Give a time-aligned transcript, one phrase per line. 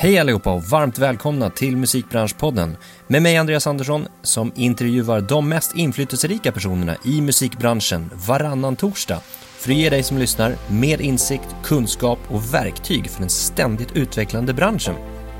[0.00, 5.76] Hej allihopa och varmt välkomna till Musikbranschpodden med mig Andreas Andersson som intervjuar de mest
[5.76, 9.20] inflytelserika personerna i musikbranschen varannan torsdag
[9.58, 14.54] för att ge dig som lyssnar mer insikt, kunskap och verktyg för den ständigt utvecklande
[14.54, 14.94] branschen.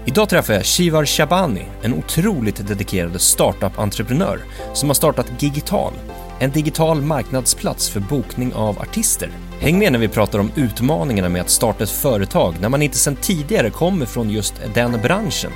[0.07, 4.41] Idag träffar jag Shivar Shabani, en otroligt dedikerad startup-entreprenör
[4.75, 5.93] som har startat Gigital,
[6.39, 9.31] en digital marknadsplats för bokning av artister.
[9.61, 12.97] Häng med när vi pratar om utmaningarna med att starta ett företag när man inte
[12.97, 15.53] sedan tidigare kommer från just den branschen.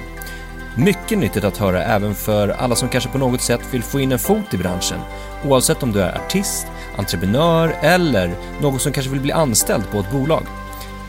[0.77, 4.13] Mycket nyttigt att höra även för alla som kanske på något sätt vill få in
[4.13, 4.99] en fot i branschen,
[5.45, 6.67] oavsett om du är artist,
[6.97, 8.31] entreprenör eller
[8.61, 10.43] någon som kanske vill bli anställd på ett bolag.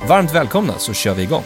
[0.08, 1.44] Varmt välkomna så kör vi igång!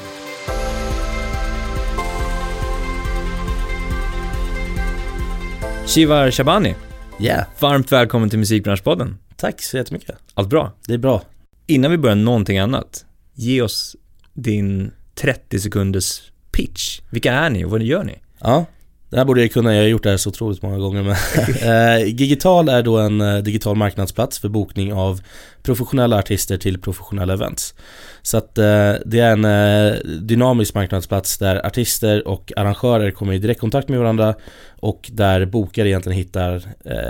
[5.86, 6.76] Shivar Shabani,
[7.20, 9.18] Yeah, varmt välkommen till Musikbranschpodden.
[9.36, 10.16] tack så jättemycket.
[10.34, 10.72] Allt bra?
[10.88, 11.22] Det är bra.
[11.68, 13.96] Innan vi börjar någonting annat, ge oss
[14.34, 16.22] din 30 sekunders
[16.52, 17.02] pitch.
[17.10, 18.20] Vilka är ni och vad gör ni?
[18.40, 18.66] Ja,
[19.09, 21.16] det här borde jag kunna, jag har gjort det här så otroligt många gånger men
[22.02, 25.22] eh, Gigital är då en eh, digital marknadsplats för bokning av
[25.64, 27.74] professionella artister till professionella events.
[28.22, 33.90] Så att eh, det är en dynamisk marknadsplats där artister och arrangörer kommer i direktkontakt
[33.90, 34.36] med varandra
[34.80, 36.64] och där bokare egentligen hittar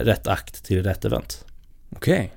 [0.03, 1.45] rätt akt till rätt event.
[1.95, 2.36] Okej.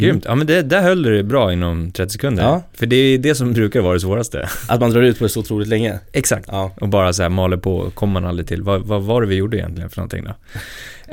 [0.00, 0.24] Grymt.
[0.26, 2.42] Ja men det, där höll du det bra inom 30 sekunder.
[2.42, 2.62] Ja.
[2.74, 4.48] För det är det som brukar vara det svåraste.
[4.68, 5.98] Att man drar ut på det så otroligt länge.
[6.12, 6.44] Exakt.
[6.48, 8.62] Ja, Och bara så här maler på, kommer man aldrig till.
[8.62, 10.34] Vad, vad var det vi gjorde egentligen för någonting då?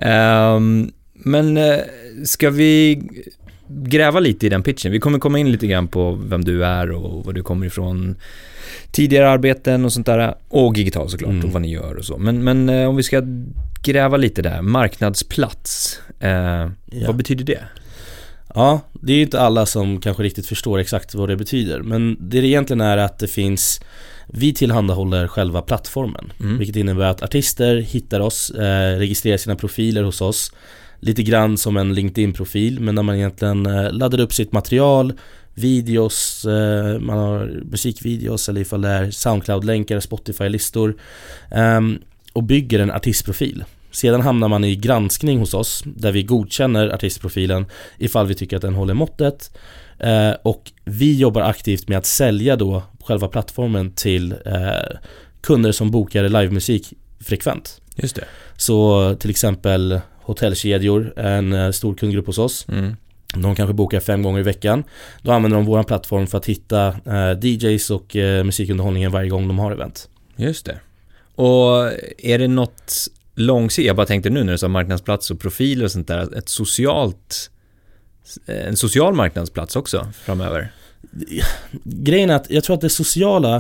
[0.08, 1.76] Ehm, men eh,
[2.26, 3.02] ska vi
[3.70, 4.92] gräva lite i den pitchen?
[4.92, 8.16] Vi kommer komma in lite grann på vem du är och var du kommer ifrån
[8.92, 10.36] tidigare arbeten och sånt där.
[10.50, 11.46] Och Gigital såklart Mm.
[11.46, 12.18] och vad ni gör och så.
[12.18, 13.22] Men, men eh, om vi ska
[13.84, 16.00] gräva lite där, marknadsplats.
[16.20, 16.30] Eh,
[16.92, 17.08] Ja.
[17.08, 17.60] Vad betyder det?
[18.58, 22.18] Ja, det är ju inte alla som kanske riktigt förstår exakt vad det betyder Men
[22.20, 23.82] det det egentligen är att det finns
[24.28, 26.58] Vi tillhandahåller själva plattformen Mm.
[26.58, 30.52] Vilket innebär att artister hittar oss, eh, registrerar sina profiler hos oss
[31.00, 35.14] Lite grann som en LinkedIn-profil men där man egentligen eh, laddar upp sitt material
[35.54, 40.96] Videos, eh, man har musikvideos eller ifall det är Soundcloud-länkar, Spotify-listor
[41.52, 42.00] ehm,
[42.34, 43.64] Och bygger en artistprofil
[43.98, 47.66] Sedan hamnar man i granskning hos oss där vi godkänner artistprofilen
[47.98, 49.58] ifall vi tycker att den håller måttet
[50.00, 54.98] eh, och vi jobbar aktivt med att sälja då själva plattformen till eh,
[55.42, 57.82] kunder som bokar livemusik frekvent.
[57.96, 58.24] Just det.
[58.58, 62.66] Så till exempel hotellkedjor, en eh, stor kundgrupp hos oss.
[62.70, 62.96] Mm.
[63.34, 64.84] De kanske bokar fem gånger i veckan.
[65.22, 69.48] Då använder de vår plattform för att hitta eh, DJs och eh, musikunderhållningen varje gång
[69.48, 70.10] de har event.
[70.36, 70.80] Just det.
[71.36, 75.86] Och är det något långsiktigt, jag bara tänkte nu när du sa marknadsplats och profiler
[75.86, 77.52] och sånt där, ett socialt,
[78.46, 80.72] en social marknadsplats också framöver?
[81.84, 83.56] Grejen är att jag tror att det sociala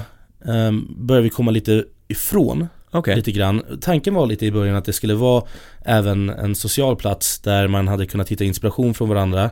[0.45, 3.15] eh, börjar vi komma lite ifrån Okej.
[3.15, 3.63] lite grann.
[3.81, 5.43] Tanken var lite i början att det skulle vara
[5.85, 9.49] även en social plats där man hade kunnat hitta inspiration från varandra.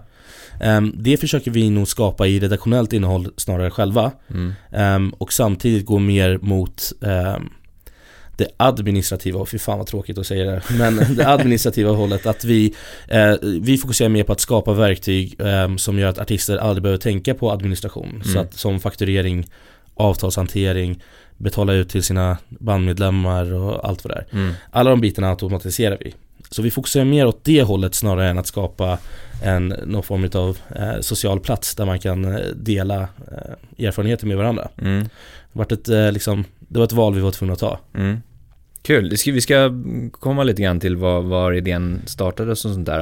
[0.62, 4.12] Ehm, Det försöker vi nog skapa i redaktionellt innehåll snarare själva.
[4.30, 4.54] Mm.
[4.72, 7.50] Ehm, Och samtidigt gå mer mot ehm,
[8.38, 12.44] det administrativa, och fy fan vad tråkigt att säga det men det administrativa hållet att
[12.44, 12.74] vi,
[13.08, 17.00] eh, vi fokuserar mer på att skapa verktyg ehm, som gör att artister aldrig behöver
[17.02, 18.22] tänka på administration.
[18.24, 18.42] Så Mm.
[18.44, 19.46] att som fakturering,
[19.96, 21.02] avtalshantering,
[21.38, 24.38] betala ut till sina bandmedlemmar och allt vad det är.
[24.38, 24.54] Mm.
[24.72, 26.14] Alla de bitarna automatiserar vi.
[26.50, 28.98] Så vi fokuserar mer åt det hållet snarare än att skapa
[29.44, 34.38] en, någon form av eh, social plats där man kan eh, dela eh, erfarenheter med
[34.38, 34.68] varandra.
[34.82, 35.04] Mm.
[35.04, 35.10] Det,
[35.60, 37.80] var ett, eh, liksom, det var ett val vi var tvungna att ta.
[37.94, 38.18] Mm.
[38.82, 39.72] Kul, vi ska
[40.12, 43.02] komma lite grann till var, var idén startades och sånt där.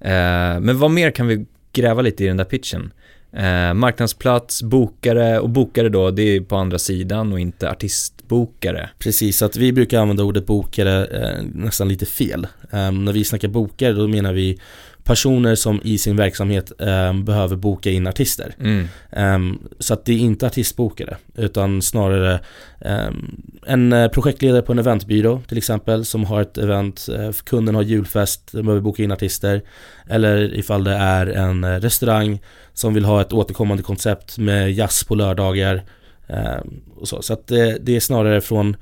[0.00, 2.92] Eh, men vad mer kan vi gräva lite i den där pitchen?
[3.32, 8.90] Eh, marknadsplats, bokare och bokare då, det är på andra sidan och inte artistbokare.
[8.98, 12.46] Precis, så att vi brukar använda ordet bokare eh, nästan lite fel.
[12.70, 14.58] Ehm, när vi snackar bokare då menar vi
[15.04, 18.54] personer som i sin verksamhet ehm, behöver boka in artister.
[18.60, 18.88] Mm.
[19.12, 22.40] Ehm, så att det är inte artistbokare utan snarare
[22.80, 27.74] ehm, en eh, projektledare på en eventbyrå till exempel som har ett event, eh, kunden
[27.74, 29.62] har julfest, den behöver boka in artister.
[30.08, 32.40] Eller ifall det är en eh, restaurang
[32.72, 35.82] som vill ha ett återkommande koncept med jazz på lördagar.
[36.26, 38.76] ehm, och så så att det, det är snarare från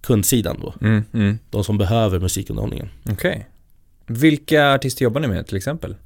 [0.00, 1.04] kundsidan då, Mm.
[1.14, 1.38] Mm.
[1.50, 2.88] de som behöver musikunderhållningen.
[3.10, 3.46] Okej.
[4.12, 5.96] Vilka artister jobbar ni med till exempel?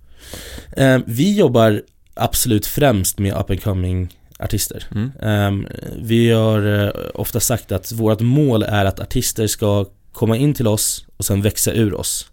[0.76, 1.82] Ehm, vi jobbar
[2.14, 4.84] absolut främst med up and coming artister.
[4.94, 5.12] Mm.
[5.22, 5.66] Ehm,
[6.02, 10.66] vi har eh, ofta sagt att vårt mål är att artister ska komma in till
[10.66, 12.30] oss och sen växa ur oss.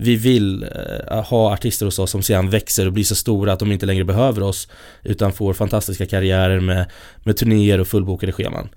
[0.00, 3.58] Vi vill eh, ha artister hos oss som sedan växer och blir så stora att
[3.58, 4.68] de inte längre behöver oss
[5.02, 6.90] utan får fantastiska karriärer med,
[7.24, 8.68] med turnéer och fullbokade scheman.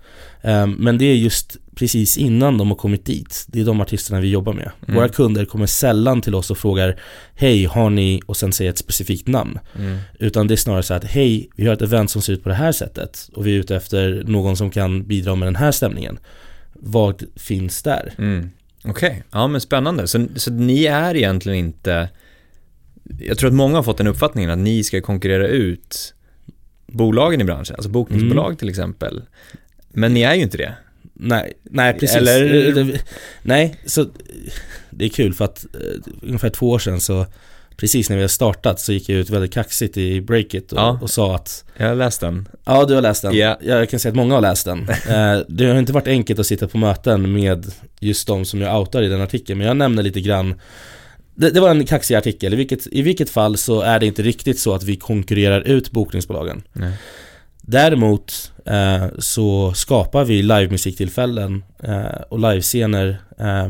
[0.41, 3.45] Um, men det är just precis innan de har kommit dit.
[3.47, 4.71] Det är de artisterna vi jobbar med.
[4.81, 4.95] Mm.
[4.95, 6.99] Våra kunder kommer sällan till oss och frågar
[7.35, 8.21] Hej, har ni?
[8.25, 9.59] och sen säger ett specifikt namn.
[9.79, 9.97] Mm.
[10.19, 12.49] Utan det är snarare så att Hej, vi har ett event som ser ut på
[12.49, 15.71] det här sättet och vi är ute efter någon som kan bidra med den här
[15.71, 16.19] stämningen.
[16.73, 18.13] Vad finns där?
[18.17, 18.49] Mm.
[18.83, 19.21] Okej, okay.
[19.31, 20.07] ja men spännande.
[20.07, 22.09] Så, så ni är egentligen inte
[23.19, 26.13] jag tror att många har fått den uppfattningen att ni ska konkurrera ut
[26.87, 28.57] bolagen i branschen, alltså bokningsbolag mm.
[28.57, 29.21] till exempel.
[29.89, 30.73] Men ni är ju inte det.
[31.13, 32.17] Nej, nej precis.
[32.17, 33.01] Eller?
[33.41, 34.05] Nej, så
[34.89, 37.25] det är kul för att uh, ungefär två år sedan så
[37.81, 40.99] Precis när vi har startat så gick jag ut väldigt kaxigt i Breakit och, ja,
[41.01, 43.35] och sa att Jag har läst den Ja, du har läst den.
[43.35, 43.57] Yeah.
[43.61, 44.79] Jag kan säga att många har läst den.
[44.79, 48.79] uh, det har inte varit enkelt att sitta på möten med just de som jag
[48.79, 50.59] outar i den artikeln, men jag nämner lite grann
[51.35, 54.21] det, det, var en kaxig artikel, I vilket, i vilket fall så är det inte
[54.21, 56.63] riktigt så att vi konkurrerar ut bokningsbolagen.
[56.73, 56.93] Nej.
[57.61, 63.69] Däremot eh, så skapar vi livemusiktillfällen eh, och livescener eh,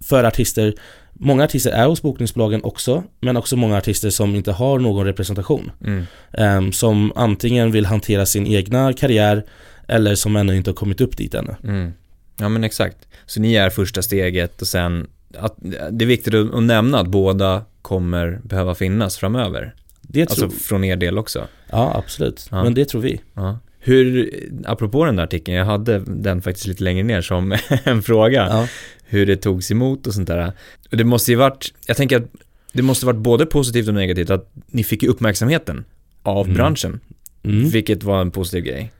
[0.00, 0.74] för artister
[1.22, 5.70] Många artister är hos bokningsbolagen också, men också många artister som inte har någon representation.
[5.84, 6.04] Mm.
[6.32, 9.44] Eh, som antingen vill hantera sin egna karriär
[9.88, 11.56] eller som ännu inte har kommit upp dit ännu.
[11.64, 11.92] Mm.
[12.36, 12.96] Ja men exakt.
[13.26, 15.06] Så ni är första steget och sen,
[15.38, 15.54] att,
[15.90, 19.74] det är viktigt att nämna att båda kommer behöva finnas framöver.
[20.02, 20.50] Det alltså tror...
[20.50, 21.46] från er del också?
[21.70, 22.48] Ja, absolut.
[22.50, 22.64] Ja.
[22.64, 23.20] Men det tror vi.
[23.34, 23.58] Ja.
[23.82, 24.34] Hur,
[24.64, 28.46] apropå den där artikeln, jag hade den faktiskt lite längre ner som en fråga.
[28.50, 28.68] Ja.
[29.04, 30.52] Hur det togs emot och sånt där.
[30.90, 32.26] Och det måste ju varit, jag tänker att
[32.72, 35.84] det måste varit både positivt och negativt att ni fick ju uppmärksamheten
[36.22, 36.56] av mm.
[36.56, 37.00] branschen.
[37.42, 37.68] Mm.
[37.68, 38.92] Vilket var en positiv grej.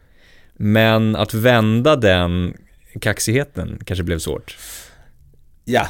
[0.57, 2.55] Men att vända den
[3.01, 4.57] kaxigheten kanske blev svårt.
[5.65, 5.87] Ja,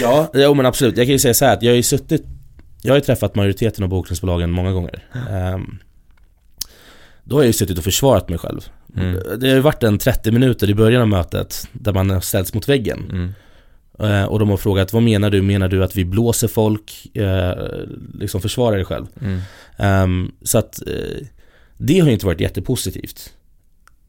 [0.00, 0.96] ja, jo men absolut.
[0.96, 2.24] Jag kan ju säga så här att jag har ju suttit
[2.82, 5.04] jag har ju träffat majoriteten av bokningsbolagen många gånger.
[5.30, 5.78] Um,
[7.26, 8.60] då har jag ju suttit och försvarat mig själv.
[8.96, 9.20] Mm.
[9.38, 12.54] Det har ju varit en 30 minuter i början av mötet där man har ställts
[12.54, 13.04] mot väggen.
[13.10, 13.32] Mm.
[14.00, 15.42] Uh, och de har frågat, vad menar du?
[15.42, 17.10] Menar du att vi blåser folk?
[17.18, 17.52] Uh,
[18.14, 19.06] liksom försvara dig själv.
[19.20, 19.40] Mm.
[20.04, 21.26] Um, så att uh,
[21.76, 23.32] det har ju inte varit jättepositivt.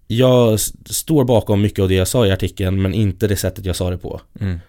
[0.07, 3.75] Jag står bakom mycket av det jag sa i artikeln men inte det sättet jag
[3.75, 4.21] sa det på.
[4.39, 4.59] Mm.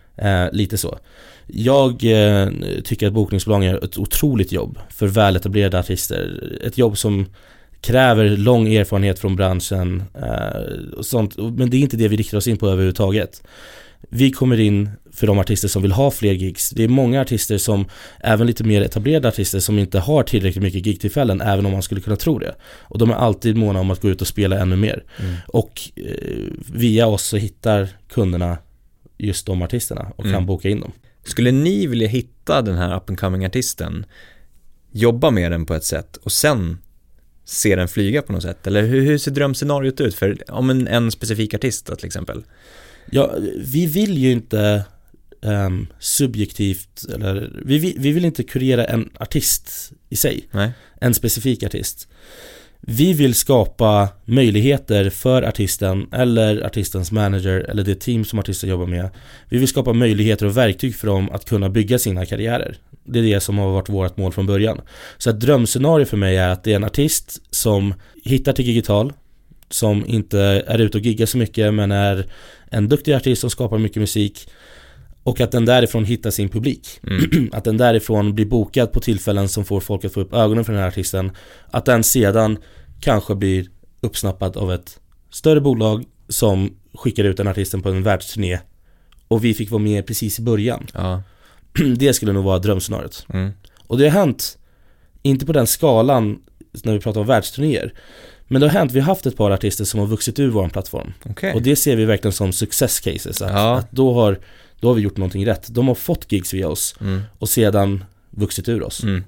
[0.52, 0.98] lite så.
[1.46, 2.48] Jag eh,
[2.84, 6.58] tycker att bokningsbolagen gör ett otroligt jobb för väletablerade artister.
[6.64, 7.26] Ett jobb som
[7.80, 11.36] kräver lång erfarenhet från branschen eh, och sånt.
[11.36, 13.42] Men det är inte det vi riktar oss in på överhuvudtaget.
[14.10, 16.70] Vi kommer in för de artister som vill ha fler gigs.
[16.70, 17.88] Det är många artister som,
[18.20, 22.00] även lite mer etablerade artister som inte har tillräckligt mycket gigtillfällen, även om man skulle
[22.00, 22.54] kunna tro det.
[22.80, 25.04] Och de är alltid måna om att gå ut och spela ännu mer.
[25.18, 25.34] Mm.
[25.48, 26.04] Och eh,
[26.72, 28.58] via oss så hittar kunderna
[29.18, 30.46] just de artisterna och kan mm.
[30.46, 30.92] boka in dem.
[31.24, 34.06] Skulle ni vilja hitta den här up and coming artisten,
[34.92, 36.78] jobba med den på ett sätt och sen
[37.48, 38.66] se den flyga på något sätt?
[38.66, 42.44] Eller hur, hur ser drömscenariot ut för om en, en specifik artist då, till exempel?
[43.10, 44.84] Ja, vi vill ju inte
[45.40, 50.48] um, subjektivt, eller vi, vi vill inte kurera en artist i sig.
[50.50, 50.70] Nej.
[51.00, 52.08] En specifik artist.
[52.80, 58.86] Vi vill skapa möjligheter för artisten eller artistens manager eller det team som artisten jobbar
[58.86, 59.10] med.
[59.48, 62.76] Vi vill skapa möjligheter och verktyg för dem att kunna bygga sina karriärer.
[63.04, 64.80] Det är det som har varit vårt mål från början.
[65.18, 67.94] Så ett drömscenario för mig är att det är en artist som
[68.24, 69.12] hittar till digital,
[69.70, 72.26] som inte är ute och giggar så mycket men är
[72.70, 74.48] en duktig artist som skapar mycket musik
[75.28, 77.00] och att den därifrån hittar sin publik.
[77.06, 77.50] Mm.
[77.52, 80.72] att den därifrån blir bokad på tillfällen som får folk att få upp ögonen för
[80.72, 81.30] den här artisten.
[81.70, 82.58] Att den sedan
[83.00, 83.66] kanske blir
[84.00, 88.58] uppsnappad av ett större bolag som skickar ut den artisten på en världsturné.
[89.28, 90.86] Och vi fick vara med precis i början.
[90.94, 91.22] Ja.
[91.96, 93.26] Det skulle nog vara drömscenariot.
[93.32, 93.50] Mm.
[93.86, 94.58] Och det har hänt,
[95.22, 96.38] inte på den skalan
[96.84, 97.94] när vi pratar om världsturnéer.
[98.46, 100.68] Men det har hänt, vi har haft ett par artister som har vuxit ur vår
[100.68, 101.12] plattform.
[101.24, 101.52] Okay.
[101.52, 103.42] Och det ser vi verkligen som success cases.
[103.42, 103.78] Att, ja.
[103.78, 104.38] att då har
[104.80, 105.74] då har vi gjort någonting rätt.
[105.74, 107.20] De har fått gigs via oss mm.
[107.38, 109.02] och sedan vuxit ur oss.
[109.02, 109.24] Mm.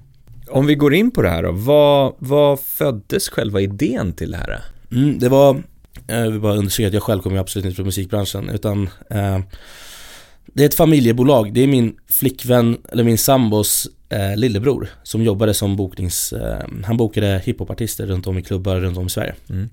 [0.49, 4.37] Om vi går in på det här då, vad, vad föddes själva idén till det
[4.37, 4.62] här?
[4.92, 5.62] Mm, det var,
[6.07, 9.38] jag vill bara understryka att jag själv kommer absolut inte från musikbranschen utan eh,
[10.47, 15.54] det är ett familjebolag, det är min flickvän, eller min sambos eh, lillebror som jobbade
[15.54, 19.35] som boknings, eh, han bokade hiphopartister runt om i klubbar runt om i Sverige.
[19.49, 19.71] Mm.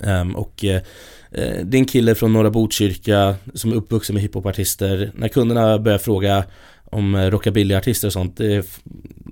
[0.00, 0.80] Um, och uh,
[1.34, 5.12] det är en kille från Norra Botkyrka som är uppvuxen med hiphopartister.
[5.14, 6.44] När kunderna börjar fråga
[6.84, 8.66] om uh, rockabillyartister och sånt, det,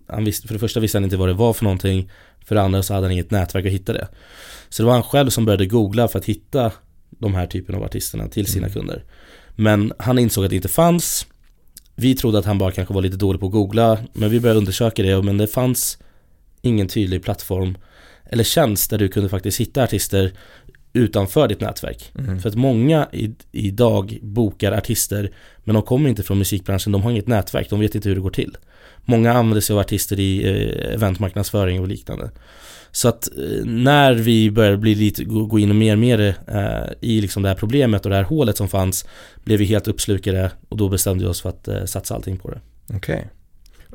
[0.06, 2.10] han visste, för det första visste han inte vad det var för någonting.
[2.44, 4.08] För det andra så hade han inget nätverk att hitta det.
[4.68, 6.72] Så det var han själv som började googla för att hitta
[7.10, 8.74] de här typen av artisterna till sina mm.
[8.78, 9.04] kunder.
[9.56, 11.26] Men han insåg att det inte fanns.
[11.94, 14.58] Vi trodde att han bara kanske var lite dålig på att googla, men vi började
[14.58, 15.98] undersöka det, men det fanns
[16.62, 17.76] ingen tydlig plattform
[18.32, 20.32] eller tjänst där du kunde faktiskt hitta artister
[20.92, 22.12] utanför ditt nätverk.
[22.18, 22.40] Mm.
[22.40, 25.30] För att många i, idag bokar artister
[25.64, 28.22] men de kommer inte från musikbranschen, de har inget nätverk, de vet inte hur det
[28.22, 28.56] går till.
[29.04, 32.30] Många använder sig av artister i eh, eventmarknadsföring och liknande.
[32.90, 36.34] Så att eh, när vi började bli lite, gå, gå in och mer och mer
[36.46, 39.06] eh, i liksom det här problemet och det här hålet som fanns
[39.44, 42.50] blev vi helt uppslukade och då bestämde vi oss för att eh, satsa allting på
[42.50, 42.60] det.
[42.94, 43.28] Okej.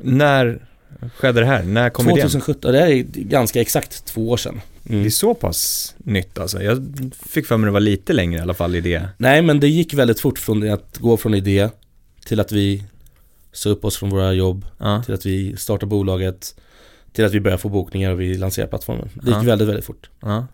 [0.02, 0.66] När
[1.16, 1.62] skedde det här?
[1.62, 2.16] När kom idén?
[2.16, 4.60] 2017, det här är ganska exakt två år sedan.
[4.82, 5.06] Det Mm.
[5.06, 6.62] är så pass nytt alltså.
[6.62, 6.86] Jag
[7.28, 9.08] fick för mig det var lite längre i alla fall i det.
[9.18, 11.68] Nej men det gick väldigt fort från det att gå från idé
[12.26, 12.82] till att vi
[13.52, 15.02] sa upp oss från våra jobb, Ja.
[15.02, 16.54] till att vi startar bolaget,
[17.12, 19.08] till att vi börjar få bokningar och vi lanserar plattformen.
[19.14, 19.40] Det gick Ja.
[19.42, 20.10] väldigt, väldigt fort.
[20.20, 20.46] ja.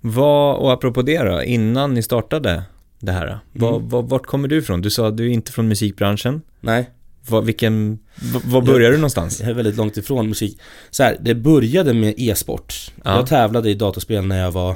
[0.00, 2.62] Vad, och apropå det då, innan ni startade
[2.98, 3.88] det här, vad, Mm.
[3.88, 4.80] vad, vart kommer du ifrån?
[4.82, 6.42] Du sa att du är inte från musikbranschen.
[6.60, 6.90] Nej,
[7.28, 7.98] Vad, vilken,
[8.32, 9.40] vad, vad börjar du någonstans?
[9.40, 10.60] jag är väldigt långt ifrån musik.
[10.90, 12.92] Så här, det började med e-sport.
[13.04, 13.16] Ja.
[13.16, 14.70] Jag tävlade i dataspel när jag var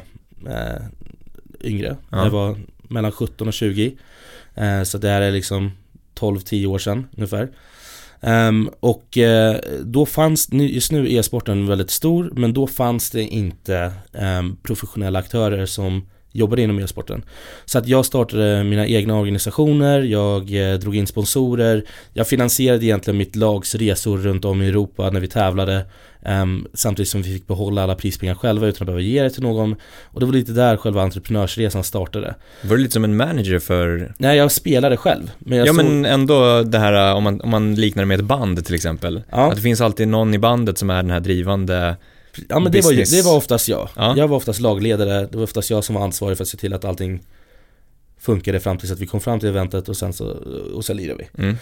[0.47, 0.83] eh,
[1.61, 1.97] yngre.
[2.11, 2.25] Ja.
[2.25, 2.57] Jag var
[2.89, 3.97] mellan 17 och 20.
[4.55, 5.71] Eh, så det här är liksom
[6.15, 7.49] 12-10 år sedan ungefär.
[8.21, 13.23] Ehm, och eh, då fanns, just nu är e-sporten väldigt stor, men då fanns det
[13.23, 17.23] inte ehm, professionella aktörer som jobbade inom e-sporten.
[17.65, 23.19] Så att jag startade mina egna organisationer, jag eh, drog in sponsorer, jag finansierade egentligen
[23.19, 25.85] mitt lags resor runt om i Europa när vi tävlade
[26.23, 29.43] ehm, Samtidigt som vi fick behålla alla prispengar själva utan att behöva ge det till
[29.43, 33.59] någon Och det var lite där själva entreprenörsresan startade Var du lite som en manager
[33.59, 37.41] för, Nej, jag spelade själv men jag ja såg- men ändå det här om man,
[37.41, 39.23] om man liknar det med ett band till exempel.
[39.31, 39.49] Ja.
[39.49, 41.97] Att det finns alltid någon i bandet som är den här drivande,
[42.49, 43.89] Ja men det var, det var oftast jag.
[43.97, 44.15] Ja.
[44.17, 46.73] Jag var oftast lagledare, det var oftast jag som var ansvarig för att se till
[46.73, 47.23] att allting
[48.19, 50.27] funkade fram tills att vi kom fram till eventet och sen så,
[50.75, 51.43] och sen lirade vi.
[51.43, 51.57] mm.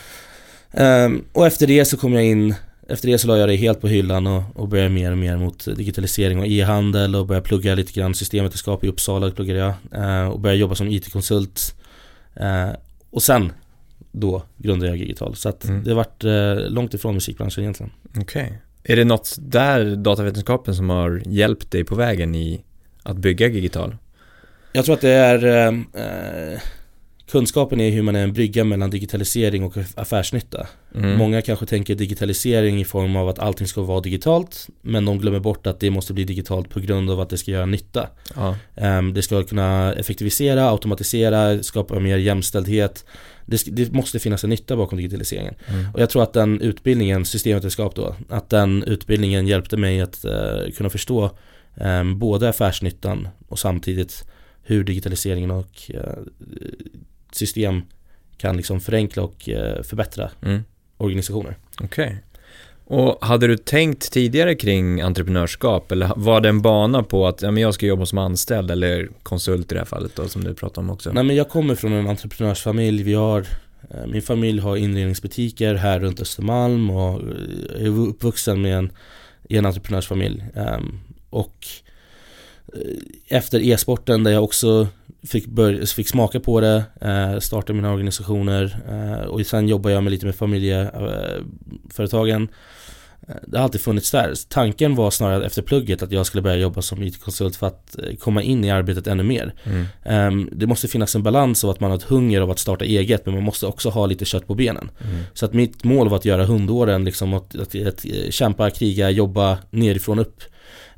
[0.72, 2.54] Ehm, och efter det så kom jag in
[2.88, 5.36] efter det så la jag det helt på hyllan och, och började mer och mer
[5.36, 9.72] mot digitalisering och e-handel och började plugga lite grann systemvetenskap i Uppsala pluggade jag
[10.04, 11.74] eh, och började jobba som IT-konsult
[12.36, 12.68] eh,
[13.10, 13.52] och sen
[14.12, 15.84] då grundade jag Gigital så att Mm.
[15.84, 17.92] det har varit eh, långt ifrån musikbranschen egentligen.
[18.20, 18.58] Okej.
[18.84, 22.64] Är det något där, datavetenskapen, som har hjälpt dig på vägen i
[23.02, 23.96] att bygga Gigital?
[24.72, 25.68] Jag tror att det är eh,
[26.04, 26.60] eh,
[27.34, 30.66] Kunskapen är hur man är en brygga mellan digitalisering och affärsnytta.
[30.94, 31.18] Mm.
[31.18, 35.40] Många kanske tänker digitalisering i form av att allting ska vara digitalt Men de glömmer
[35.40, 38.08] bort att det måste bli digitalt på grund av att det ska göra nytta.
[38.34, 38.56] Ja.
[38.76, 43.04] Ehm, Det ska kunna effektivisera, automatisera, skapa mer jämställdhet.
[43.46, 45.54] Det, det måste finnas en nytta bakom digitaliseringen.
[45.68, 45.94] Mm.
[45.94, 50.72] Och jag tror att den utbildningen, systemvetenskap då, att den utbildningen hjälpte mig att eh,
[50.76, 51.30] kunna förstå
[51.76, 54.24] eh, både affärsnyttan och samtidigt
[54.66, 56.18] hur digitaliseringen och eh,
[57.34, 57.82] system
[58.36, 60.64] kan liksom förenkla och eh, förbättra Mm.
[60.96, 61.56] organisationer.
[61.80, 62.16] Okej.
[62.86, 67.50] Och hade du tänkt tidigare kring entreprenörskap eller var det en bana på att ja,
[67.50, 70.54] men jag ska jobba som anställd eller konsult i det här fallet då som du
[70.54, 71.12] pratar om också?
[71.12, 73.40] Nej men jag kommer från en entreprenörsfamilj, vi har
[73.90, 77.20] eh, Min familj har inredningsbutiker här runt Östermalm och
[77.76, 78.92] eh, är uppvuxen med en,
[79.48, 81.00] i en entreprenörsfamilj Ehm,
[81.30, 81.66] Och
[83.28, 84.88] efter e-sporten där jag också
[85.28, 90.02] fick, börja, fick smaka på det, eh, starta mina organisationer eh, och sen jobbar jag
[90.02, 92.48] med lite med familjeföretagen
[93.28, 94.32] Eh, Det har alltid funnits där.
[94.48, 98.16] Tanken var snarare efter plugget att jag skulle börja jobba som IT-konsult för att eh,
[98.16, 99.54] komma in i arbetet ännu mer.
[99.64, 99.86] Mm.
[100.04, 102.84] Ehm, Det måste finnas en balans av att man har ett hunger av att starta
[102.84, 104.90] eget men man måste också ha lite kött på benen.
[105.04, 105.16] Mm.
[105.34, 109.10] Så att mitt mål var att göra hundåren, liksom att, att, att eh, kämpa, kriga,
[109.10, 110.42] jobba nerifrån upp.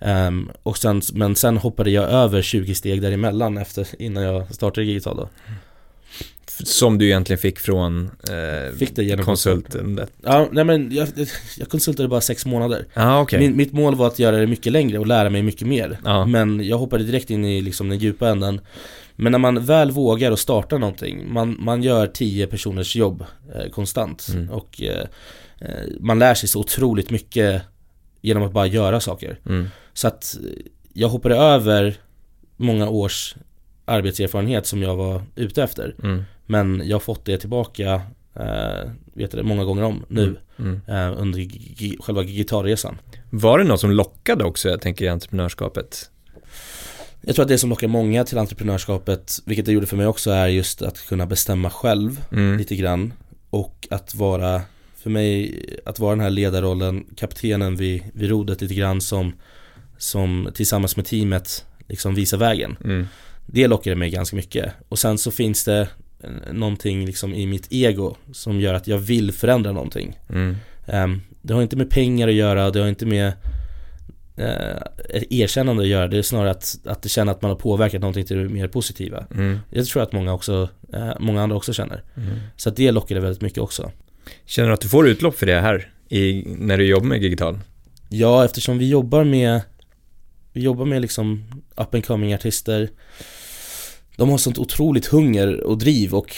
[0.00, 4.87] Ehm, och sen, men sen hoppade jag över 20 steg däremellan efter, innan jag startade
[4.87, 5.29] Gigital då.
[6.65, 10.00] Som du egentligen fick från eh, Fick det genom konsulten?
[10.23, 11.09] Ja, nej men jag,
[11.59, 12.87] jag konsultade bara sex månader.
[12.95, 13.38] Ja, okej.
[13.38, 15.99] Min, mitt mål var att göra det mycket längre och lära mig mycket mer.
[16.05, 16.26] Ja.
[16.26, 18.61] Men jag hoppade direkt in i liksom den djupa änden.
[19.17, 23.25] Men när man väl vågar att starta någonting, man, man gör tio personers jobb
[23.55, 24.29] eh, konstant.
[24.33, 24.50] Mm.
[24.50, 25.07] Och eh,
[25.61, 27.62] eh, man lär sig så otroligt mycket
[28.21, 29.38] genom att bara göra saker.
[29.47, 29.69] Mm.
[29.97, 30.37] Så att
[30.93, 31.97] jag hoppade över
[32.57, 33.35] många års
[33.85, 35.95] arbetserfarenhet som jag var ute efter.
[36.03, 36.25] Mm.
[36.47, 38.03] Men jag har fått det tillbaka,
[38.35, 40.37] eh, vet du det, många gånger om nu.
[40.59, 40.81] Mm.
[40.88, 41.49] Eh, under
[42.03, 42.99] själva gitarresan.
[43.31, 46.11] Var det något som lockade också, jag tänker i entreprenörskapet?
[47.21, 50.31] Jag tror att det som lockar många till entreprenörskapet, vilket det gjorde för mig också,
[50.31, 52.59] är just att kunna bestämma själv Mm.
[52.59, 53.12] lite grann.
[53.50, 54.62] Och att vara,
[54.97, 59.33] för mig, att vara den här ledarrollen, kaptenen vid, vid rodret lite grann som,
[59.99, 62.76] som tillsammans med teamet liksom visar vägen.
[62.85, 63.07] Mm.
[63.47, 64.73] Det lockade mig ganska mycket.
[64.88, 65.88] Och sen så finns det
[66.23, 70.19] eh, någonting liksom i mitt ego som gör att jag vill förändra någonting.
[70.29, 70.57] Mm.
[70.87, 73.33] Um, det har inte med pengar att göra, det har inte med
[74.38, 76.09] uh, erkännande att göra.
[76.09, 79.26] Det är snarare att, att känner att man har påverkat någonting till det mer positiva.
[79.35, 79.59] Mm.
[79.71, 82.03] Jag tror att många, också, uh, många andra också känner.
[82.17, 82.37] Mm.
[82.57, 83.91] Så att det lockar det väldigt mycket också.
[84.45, 87.59] Känner du att du får utlopp för det här i, när du jobbar med digital?
[88.09, 89.61] Ja, eftersom vi jobbar med
[90.57, 91.45] vi jobbar med liksom
[91.77, 92.91] up and coming artister.
[94.17, 96.37] De har sånt otroligt hunger och driv och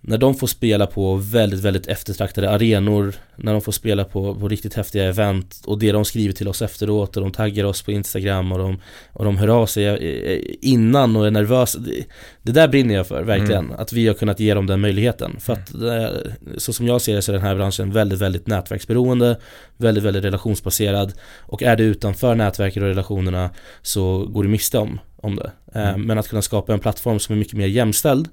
[0.00, 4.48] när de får spela på väldigt, väldigt eftertraktade arenor När de får spela på, på
[4.48, 7.92] riktigt häftiga event och det de skriver till oss efteråt och de taggar oss på
[7.92, 8.80] Instagram och de,
[9.12, 12.04] och de hör av sig eh, innan och är nervösa det,
[12.42, 13.64] det där brinner jag för, verkligen.
[13.64, 13.78] Mm.
[13.78, 15.36] Att vi har kunnat ge dem den möjligheten.
[15.40, 18.46] För att eh, så som jag ser det så är den här branschen väldigt, väldigt
[18.46, 19.36] nätverksberoende
[19.76, 23.50] Väldigt, väldigt relationsbaserad Och är det utanför nätverket och relationerna
[23.82, 25.50] så går du miste om, om det.
[25.74, 26.02] Eh, Mm.
[26.02, 28.28] Men att kunna skapa en plattform som är mycket mer jämställd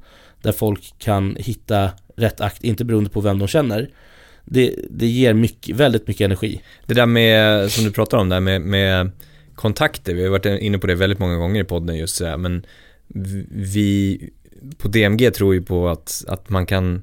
[0.45, 3.89] där folk kan hitta rätt akt, inte beroende på vem de känner
[4.45, 8.39] Det, det ger mycket, väldigt mycket energi Det där med, som du pratar om där
[8.39, 9.11] med, med
[9.55, 12.37] kontakter, vi har varit inne på det väldigt många gånger i podden just så här,
[12.37, 12.65] men
[13.49, 14.29] vi
[14.77, 17.01] på DMG tror ju på att, att man kan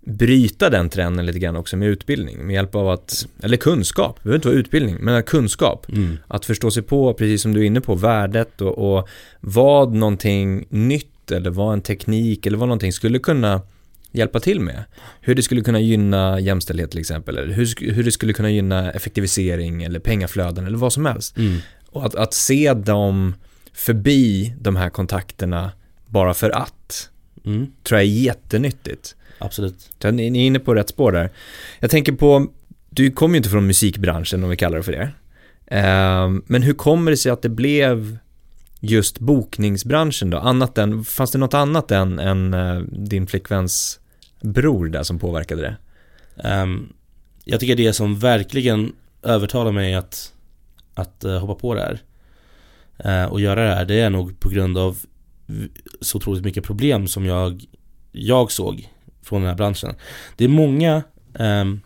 [0.00, 4.22] bryta den trenden lite grann också med utbildning, med hjälp av att, eller kunskap, det
[4.22, 5.88] behöver inte vara utbildning, men kunskap.
[5.88, 6.16] mm.
[6.28, 9.08] Att förstå sig på, precis som du är inne på, värdet och, och
[9.40, 13.60] vad någonting nytt eller vad en teknik eller vad någonting skulle kunna
[14.12, 14.84] hjälpa till med.
[15.20, 18.92] Hur det skulle kunna gynna jämställdhet till exempel, eller hur, hur det skulle kunna gynna
[18.92, 21.36] effektivisering eller pengaflöden eller vad som helst.
[21.36, 21.58] Mm.
[21.86, 23.34] Och att, att se dem
[23.72, 25.72] förbi de här kontakterna
[26.06, 27.10] bara för att,
[27.46, 27.66] Mm.
[27.82, 29.16] tror jag är jättenyttigt.
[29.38, 31.30] Absolut ni är inne på rätt spår där.
[31.80, 32.46] Jag tänker på,
[32.90, 35.10] du kommer ju inte från musikbranschen om vi kallar det för det.
[35.66, 38.18] Ehm, Men hur kommer det sig att det blev
[38.84, 40.38] just bokningsbranschen då?
[40.38, 44.00] Annat än, fanns det något annat än, än eh, din flickväns
[44.40, 45.76] bror där som påverkade det?
[46.48, 46.92] Um,
[47.44, 50.32] Jag tycker det som verkligen övertalar mig att,
[50.94, 52.02] att eh, hoppa på det här
[52.98, 54.98] eh, och göra det här, det är nog på grund av
[56.00, 57.64] så otroligt mycket problem som jag,
[58.12, 58.88] jag såg
[59.22, 59.94] från den här branschen.
[60.36, 61.02] Det är många
[61.38, 61.80] um,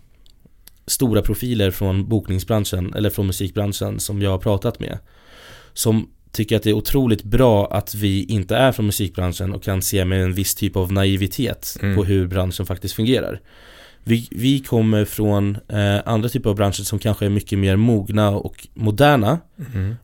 [0.87, 4.99] stora profiler från bokningsbranschen, eller från musikbranschen som jag har pratat med
[5.73, 9.83] som tycker att det är otroligt bra att vi inte är från musikbranschen och kan
[9.83, 11.97] se med en viss typ av naivitet Mm.
[11.97, 13.41] på hur branschen faktiskt fungerar.
[14.05, 18.29] Vi, vi kommer från eh, andra typer av branscher som kanske är mycket mer mogna
[18.31, 19.38] och moderna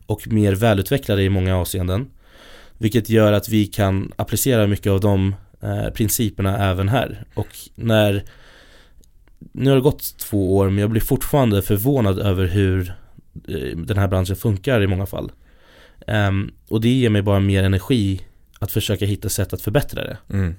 [0.05, 2.07] och mer välutvecklade i många avseenden.
[2.77, 7.23] Vilket gör att vi kan applicera mycket av de eh, principerna även här.
[7.33, 8.23] Och när
[9.51, 12.93] Nu har det gått två år men jag blir fortfarande förvånad över hur
[13.47, 15.31] eh, den här branschen funkar i många fall.
[16.07, 18.21] Ehm, och det ger mig bara mer energi
[18.59, 20.17] att försöka hitta sätt att förbättra det.
[20.29, 20.55] Mm.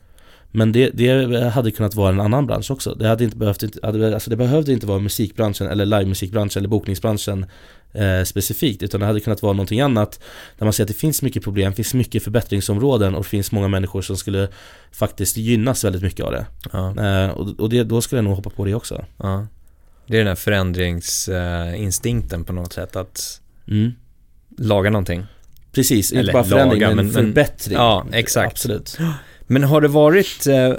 [0.51, 2.95] Men det, det hade kunnat vara en annan bransch också.
[2.95, 7.47] Det, hade inte behövt, alltså det behövde inte vara musikbranschen eller livemusikbranschen eller bokningsbranschen
[7.93, 8.83] eh, specifikt.
[8.83, 10.21] Utan det hade kunnat vara någonting annat
[10.59, 13.69] där man ser att det finns mycket problem, finns mycket förbättringsområden och det finns många
[13.69, 14.49] människor som skulle
[14.93, 16.47] faktiskt gynnas väldigt mycket av det.
[16.73, 19.05] Ja, Eh, och och det, då skulle jag nog hoppa på det också.
[19.23, 19.47] ja.
[20.07, 23.93] Det är den här förändringsinstinkten på något sätt, att Mm.
[24.59, 25.25] laga någonting.
[25.77, 27.77] Precis, inte bara förändring laga, men, men- förbättring.
[27.77, 28.53] Ja, exakt.
[28.53, 28.99] Absolut.
[29.47, 30.73] Men har det varit, eh,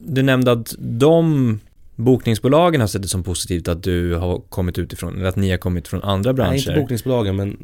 [0.00, 1.60] du nämnde att de
[1.96, 5.58] bokningsbolagen har sett det som positivt att du har kommit utifrån, eller att ni har
[5.58, 6.80] kommit från andra Nej, inte branscher.
[6.80, 7.56] bokningsbolagen men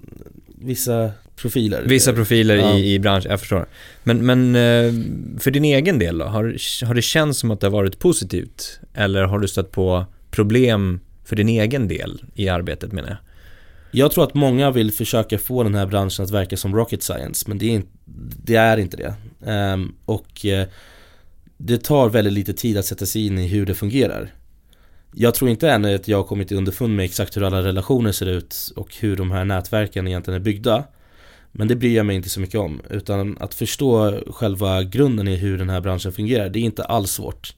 [0.61, 1.83] vissa profiler.
[1.87, 2.79] Vissa profiler Ja.
[2.79, 3.67] i, i branschen, jag förstår.
[4.05, 4.93] Men, men eh,
[5.39, 8.81] för din egen del då, har, har det känts som att det har varit positivt?
[8.95, 13.17] Eller har du stött på problem för din egen del i arbetet menar jag?
[13.91, 17.45] Jag tror att många vill försöka få den här branschen att verka som rocket science
[17.49, 17.89] men det är inte
[18.45, 18.57] det.
[18.57, 19.15] Är inte det.
[19.53, 20.63] Um, och uh,
[21.57, 24.35] det tar väldigt lite tid att sätta sig in i hur det fungerar.
[25.15, 28.27] Jag tror inte ännu att jag har kommit underfund med exakt hur alla relationer ser
[28.27, 30.85] ut och hur de här nätverken egentligen är byggda.
[31.53, 32.81] Men det bryr jag mig inte så mycket om.
[32.91, 37.11] Utan att förstå själva grunden i hur den här branschen fungerar, det är inte alls
[37.11, 37.55] svårt.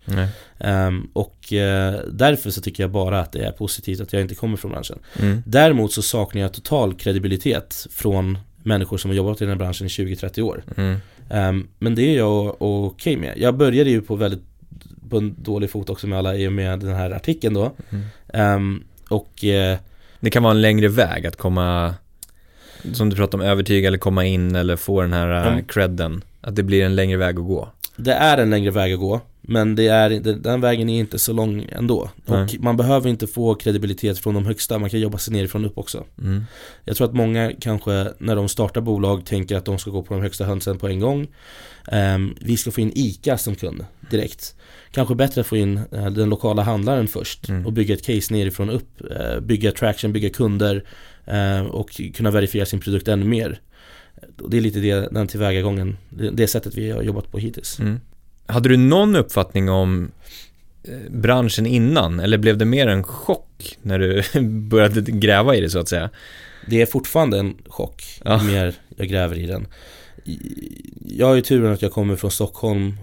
[0.59, 4.35] Ehm, och eh, därför så tycker jag bara att det är positivt att jag inte
[4.35, 4.98] kommer från branschen.
[5.18, 5.42] Mm.
[5.46, 9.87] Däremot så saknar jag total kredibilitet från människor som har jobbat i den här branschen
[9.87, 10.62] i 20-30 år.
[10.76, 10.96] Mm.
[11.31, 13.35] Ehm, men det är jag okej med.
[13.37, 14.42] Jag började ju på väldigt
[15.11, 17.72] på en dålig fot också med alla i och med den här artikeln då.
[17.90, 18.05] Mm.
[18.33, 19.79] Ehm, och eh,
[20.20, 21.94] Det kan vara en längre väg att komma,
[22.93, 25.64] som du pratade om, övertyga eller komma in eller få den här uh, Mm.
[25.64, 26.23] credden.
[26.40, 27.69] Att det blir en längre väg att gå.
[27.97, 29.21] det är en längre väg att gå.
[29.43, 32.11] Men det är, den vägen är inte så lång ändå.
[32.25, 32.43] Nej.
[32.43, 35.79] Och man behöver inte få kredibilitet från de högsta, man kan jobba sig nerifrån upp
[35.79, 36.05] också.
[36.23, 36.45] Mm.
[36.85, 40.14] Jag tror att många kanske när de startar bolag tänker att de ska gå på
[40.14, 41.27] de högsta hönsen på en gång.
[41.88, 44.55] Ehm, vi ska få in ICA som kund direkt.
[44.93, 47.66] Kanske bättre att få in eh, den lokala handlaren först Mm.
[47.66, 49.01] och bygga ett case nerifrån upp.
[49.11, 50.83] eh, bygga traction, bygga kunder eh,
[51.66, 53.61] och kunna verifiera sin produkt ännu mer.
[54.49, 57.79] Det är lite det, den tillvägagången, det, sättet vi har jobbat på hittills.
[57.79, 58.01] Mm.
[58.47, 60.11] Hade du någon uppfattning om
[60.85, 65.71] eh, branschen innan eller blev det mer en chock när du började gräva i det
[65.71, 66.11] så att säga?
[66.66, 68.40] Det är fortfarande en chock Ja.
[68.43, 69.66] ju mer jag gräver i den.
[71.07, 72.97] Jag har ju turen att jag kommer från Stockholm,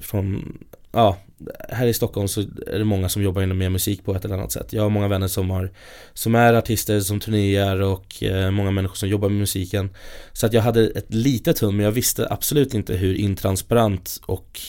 [0.00, 0.58] från,
[0.92, 1.18] ja,
[1.68, 4.34] här i Stockholm så är det många som jobbar inom med musik på ett eller
[4.34, 4.72] annat sätt.
[4.72, 5.70] Jag har många vänner som, har,
[6.14, 9.90] som är artister, som turnerar och eh, många människor som jobbar med musiken.
[10.32, 14.60] Så att jag hade ett litet hum, men jag visste absolut inte hur intransparent och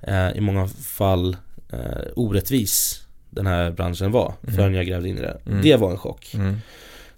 [0.00, 1.36] eh, i många fall
[1.72, 1.78] eh,
[2.16, 4.54] orättvis den här branschen var Mhm.
[4.56, 5.40] förrän jag grävde in i det.
[5.46, 5.62] Mm.
[5.62, 6.34] Det var en chock.
[6.34, 6.56] Mm.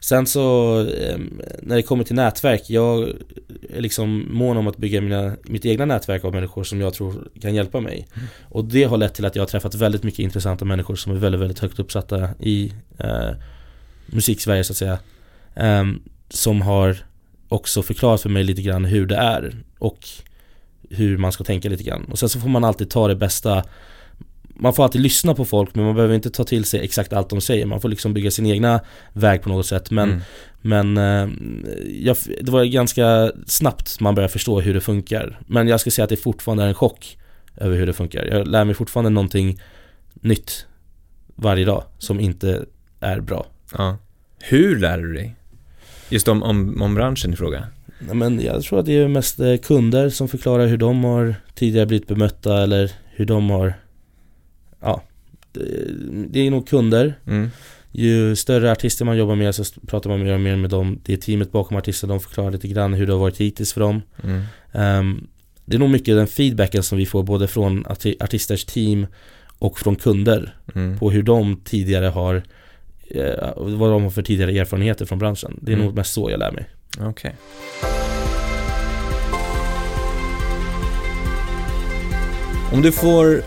[0.07, 1.19] Sen så, eh,
[1.63, 3.09] när det kommer till nätverk, jag
[3.71, 7.29] är liksom mån om att bygga mina, mitt egna nätverk av människor som jag tror
[7.41, 8.09] kan hjälpa mig.
[8.15, 8.29] Mm.
[8.49, 11.17] Och det har lett till att jag har träffat väldigt mycket intressanta människor som är
[11.17, 13.31] väldigt, väldigt högt uppsatta i eh,
[14.07, 14.99] musiksverige så att säga.
[15.55, 16.97] Ehm, som har
[17.49, 20.09] också förklarat för mig lite grann hur det är och
[20.91, 22.05] hur man ska tänka lite grann.
[22.05, 23.65] Och sen så får man alltid ta det bästa
[24.59, 27.31] man får alltid lyssna på folk men man behöver inte ta till sig exakt allt
[27.31, 27.67] de säger.
[27.67, 28.81] Man får liksom bygga sin egna
[29.13, 29.91] väg på något sätt.
[29.91, 30.09] Men,
[30.63, 30.95] Mm.
[30.95, 31.29] men eh,
[32.07, 35.41] jag, det var ganska snabbt man började förstå hur det funkar.
[35.47, 37.19] Men jag ska säga att det fortfarande är en chock
[37.57, 38.25] över hur det funkar.
[38.25, 39.61] Jag lär mig fortfarande någonting
[40.15, 40.67] nytt
[41.37, 42.65] varje dag som inte
[43.01, 43.47] är bra.
[43.79, 43.97] Ja.
[44.39, 45.37] Hur lär du dig?
[46.11, 47.67] Just om, om, om branschen i fråga?
[47.99, 51.87] Men jag tror att det är mest eh, kunder som förklarar hur de har tidigare
[51.87, 53.75] blivit bemötta eller hur de har
[54.81, 55.03] Ja
[55.53, 55.61] Det,
[56.31, 57.51] det är nog kunder Mm.
[57.93, 61.13] Ju större artister man jobbar med så pratar man mer och mer med dem Det
[61.13, 64.03] är teamet bakom artisten, de förklarar lite grann hur det har varit hittills för dem
[64.25, 64.43] Mm.
[64.73, 65.27] Ehm,
[65.65, 69.07] Det är nog mycket den feedbacken som vi får både från arti- artisters team
[69.59, 70.99] och från kunder Mm.
[70.99, 72.43] på hur de tidigare har
[73.11, 75.59] eh, vad de har för tidigare erfarenheter från branschen.
[75.63, 75.87] Det är Mm.
[75.87, 76.67] nog mest så jag lär mig.
[77.01, 77.35] Okej.
[82.73, 83.43] Om du får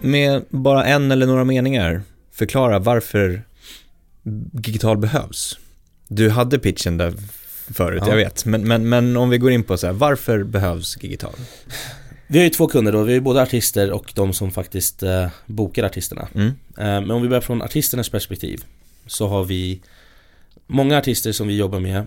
[0.00, 3.42] med bara en eller några meningar förklara varför
[4.52, 5.58] digital behövs.
[6.08, 7.14] Du hade pitchen där
[7.72, 8.08] förut, Ja.
[8.08, 8.44] jag vet.
[8.44, 11.34] Men, men, men om vi går in på så här, varför behövs digital?
[12.26, 15.28] Vi har ju två kunder då, vi ju både artister och de som faktiskt eh,
[15.46, 16.28] bokar artisterna.
[16.34, 16.46] Mm.
[16.48, 18.64] Eh, men om vi börjar från artisternas perspektiv
[19.06, 19.80] så har vi
[20.66, 22.06] många artister som vi jobbar med,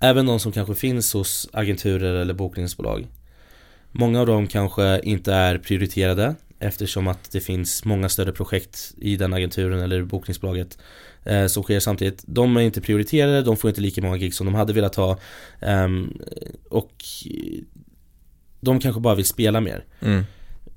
[0.00, 3.06] även de som kanske finns hos agenturer eller bokningsbolag.
[3.90, 9.16] Många av dem kanske inte är prioriterade eftersom att det finns många större projekt i
[9.16, 10.78] den agenturen eller bokningsbolaget
[11.24, 12.24] eh, som sker samtidigt.
[12.26, 15.18] De är inte prioriterade, de får inte lika många gig som de hade velat ha
[15.60, 15.88] eh,
[16.70, 17.04] och
[18.60, 20.24] de kanske bara vill spela mer Mm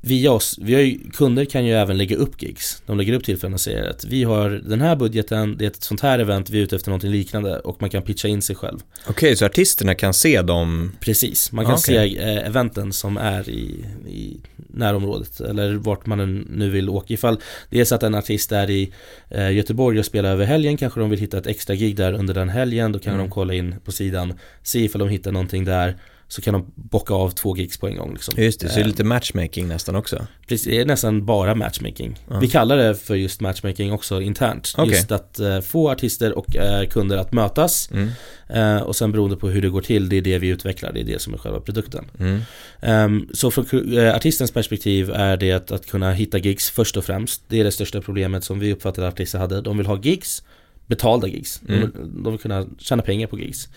[0.06, 2.82] via oss, vi har ju, kunder kan ju även lägga upp gigs.
[2.86, 5.84] De lägger upp tillfällen och säger att vi har den här budgeten, det är ett
[5.84, 8.56] sånt här event, vi är ute efter någonting liknande och man kan pitcha in sig
[8.56, 8.80] själv.
[9.08, 10.92] Okej, så artisterna kan se dem?
[11.00, 12.10] Precis, man kan okej.
[12.16, 14.38] se eh, eventen som är i, i
[14.68, 17.14] närområdet eller vart man nu vill åka.
[17.14, 17.40] Ifall
[17.70, 18.92] det är så att en artist är i
[19.30, 22.34] eh, Göteborg och spelar över helgen kanske de vill hitta ett extra gig där under
[22.34, 22.92] den helgen.
[22.92, 23.26] Då kan Mm.
[23.26, 25.96] de kolla in på sidan, se ifall de hittar någonting där.
[26.28, 28.44] Så kan de bocka av två gigs på en gång liksom.
[28.44, 30.28] Just det, så det är Eh, lite matchmaking nästan också.
[30.48, 32.20] Precis, det är nästan bara matchmaking.
[32.30, 32.40] Ja.
[32.40, 34.74] Vi kallar det för just matchmaking också internt.
[34.78, 34.92] Okej.
[34.94, 38.10] Just att eh, få artister och eh, kunder att mötas Mm.
[38.50, 41.00] eh, och sen beroende på hur det går till, det är det vi utvecklar, det
[41.00, 42.06] är det som är själva produkten.
[42.20, 42.42] Mm.
[42.82, 47.06] Ehm, så från eh, artistens perspektiv är det att, att kunna hitta gigs först och
[47.06, 47.42] främst.
[47.48, 49.62] Det är det största problemet som vi uppfattade att artister hade.
[49.62, 50.44] De vill ha gigs,
[50.88, 51.60] betalda gigs.
[51.60, 51.92] De, Mm.
[51.92, 53.70] vill, de vill kunna tjäna pengar på gigs.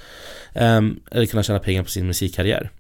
[0.54, 2.70] Ehm, eller kunna tjäna pengar på sin musikkarriär.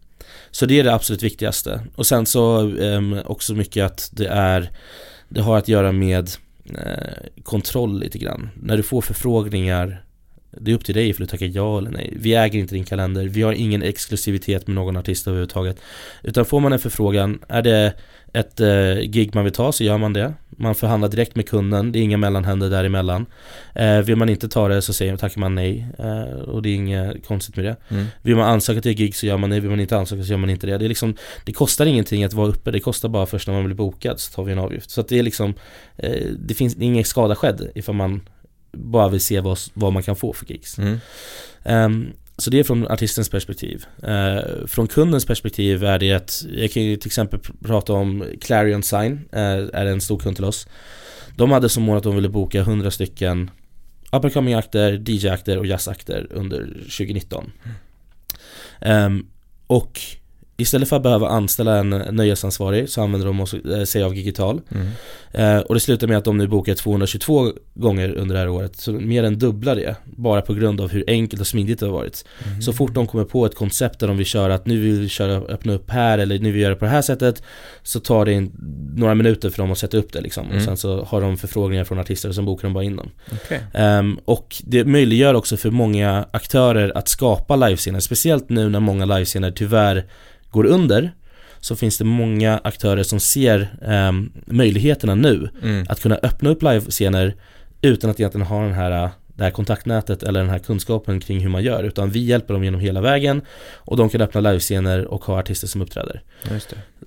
[0.50, 1.80] Så det är det absolut viktigaste.
[1.94, 4.70] Och sen så ehm, också mycket att det är
[5.28, 6.30] Det har att göra med
[6.70, 8.50] eh, kontroll lite grann.
[8.62, 10.02] När du får förfrågningar
[10.60, 12.12] det är upp till dig ifall du tackar ja eller nej.
[12.16, 15.80] Vi äger inte din kalender, vi har ingen exklusivitet med någon artist överhuvudtaget.
[16.22, 17.94] Utan får man en förfrågan, är det
[18.32, 20.34] ett eh, gig man vill ta så gör man det.
[20.50, 23.26] Man förhandlar direkt med kunden, det är inga mellanhänder däremellan.
[23.74, 25.86] Eh, vill man inte ta det så säger, tackar man nej.
[25.98, 27.76] Eh, och det är inget konstigt med det.
[27.88, 28.06] Mm.
[28.22, 30.30] Vill man ansöka till ett gig så gör man det, vill man inte ansöka så
[30.30, 30.78] gör man inte det.
[30.78, 31.14] Det, är liksom,
[31.44, 34.32] det kostar ingenting att vara uppe, det kostar bara först när man blir bokad så
[34.32, 34.90] tar vi en avgift.
[34.90, 35.54] Så att det är liksom,
[35.96, 38.20] eh, det finns det ingen skada skedd ifall man
[38.72, 40.78] bara vill se vad, vad man kan få för gigs.
[40.78, 40.98] Mm.
[41.64, 43.86] Ehm, så det är från artistens perspektiv.
[44.02, 48.82] Eh, från kundens perspektiv är det att, jag kan ju till exempel prata om Clarion
[48.82, 49.40] Sign, eh,
[49.72, 50.68] är en stor kund till oss.
[51.36, 53.50] De hade som mål att de ville boka 100 stycken
[54.12, 57.52] up and coming akter, DJ-akter och jazzakter under 2019.
[58.80, 59.04] Mm.
[59.04, 59.26] Um,
[59.66, 60.00] och
[60.60, 64.60] Istället för att behöva anställa en nöjesansvarig så använder de eh, sig av Gigital.
[64.70, 64.88] Mm.
[65.32, 68.76] Eh, och det slutar med att de nu bokar 222 gånger under det här året.
[68.76, 69.96] Så mer än dubbla det.
[70.04, 72.24] Bara på grund av hur enkelt och smidigt det har varit.
[72.46, 72.62] Mm.
[72.62, 75.08] Så fort de kommer på ett koncept där de vill köra att nu vill vi
[75.08, 77.42] köra, öppna upp här eller nu vill vi göra det på det här sättet.
[77.82, 78.48] Så tar det
[78.96, 80.46] några minuter för dem att sätta upp det liksom.
[80.46, 80.56] Mm.
[80.56, 83.10] Och sen så har de förfrågningar från artister och sen bokar de bara in dem.
[83.32, 83.58] Okay.
[83.98, 88.00] Um, och det möjliggör också för många aktörer att skapa livescener.
[88.00, 90.04] Speciellt nu när många livescener tyvärr
[90.50, 91.12] går under
[91.60, 94.12] så finns det många aktörer som ser eh,
[94.46, 95.86] möjligheterna nu mm.
[95.88, 97.34] att kunna öppna upp livescener
[97.82, 101.48] utan att egentligen ha den här, det här kontaktnätet eller den här kunskapen kring hur
[101.48, 103.42] man gör utan vi hjälper dem genom hela vägen
[103.74, 106.22] och de kan öppna livescener och ha artister som uppträder.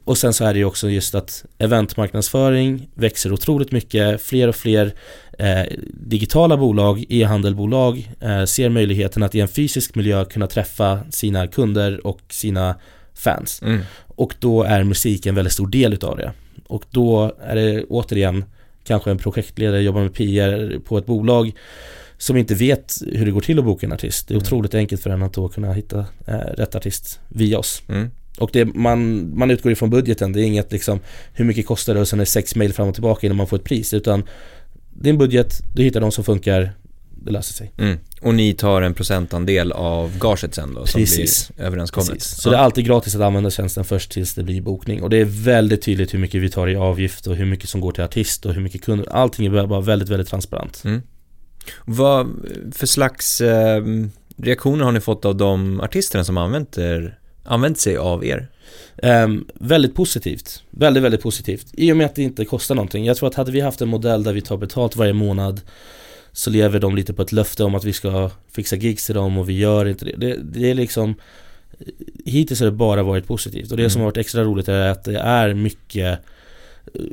[0.03, 4.55] Och sen så är det ju också just att eventmarknadsföring växer otroligt mycket, fler och
[4.55, 4.93] fler
[5.39, 11.47] eh, digitala bolag, e-handelbolag eh, ser möjligheten att i en fysisk miljö kunna träffa sina
[11.47, 12.75] kunder och sina
[13.13, 13.61] fans.
[13.61, 13.81] Mm.
[14.07, 16.31] Och då är musik en väldigt stor del utav det.
[16.67, 18.45] Och då är det återigen
[18.83, 21.51] kanske en projektledare jobbar med PR på ett bolag
[22.17, 24.27] som inte vet hur det går till att boka en artist.
[24.27, 24.43] Det är mm.
[24.43, 27.83] otroligt enkelt för en att då kunna hitta eh, rätt artist via oss.
[27.87, 28.09] Mm.
[28.37, 30.99] Och det, man, man utgår ifrån budgeten, det är inget liksom
[31.33, 33.47] hur mycket kostar det och sen är det sex mail fram och tillbaka innan man
[33.47, 34.23] får ett pris utan
[34.89, 36.71] det är en budget, du hittar de som funkar,
[37.21, 37.71] det löser sig.
[37.77, 37.97] Mm.
[38.21, 41.37] Och ni tar en procentandel av gaget sen då Precis.
[41.37, 42.13] som blir överenskommet?
[42.13, 42.41] Precis.
[42.41, 42.51] Så ja.
[42.51, 45.03] det är alltid gratis att använda tjänsten först tills det blir bokning.
[45.03, 47.81] Och det är väldigt tydligt hur mycket vi tar i avgift och hur mycket som
[47.81, 49.09] går till artist och hur mycket kunder.
[49.09, 50.81] Allting är bara väldigt, väldigt transparent.
[50.85, 51.01] Mm.
[51.85, 52.27] Vad
[52.75, 53.83] för slags eh,
[54.37, 58.47] reaktioner har ni fått av de artisterna som använt, er, använt sig av er?
[59.03, 60.63] Um, väldigt positivt.
[60.69, 61.67] Väldigt, väldigt positivt.
[61.73, 63.05] I och med att det inte kostar någonting.
[63.05, 65.61] Jag tror att hade vi haft en modell där vi tar betalt varje månad
[66.33, 69.37] så lever de lite på ett löfte om att vi ska fixa gigs till dem
[69.37, 70.15] och vi gör inte det.
[70.17, 71.15] Det, det är liksom
[72.25, 73.89] Hittills har det bara varit positivt och det mm.
[73.89, 76.19] som har varit extra roligt är att det är mycket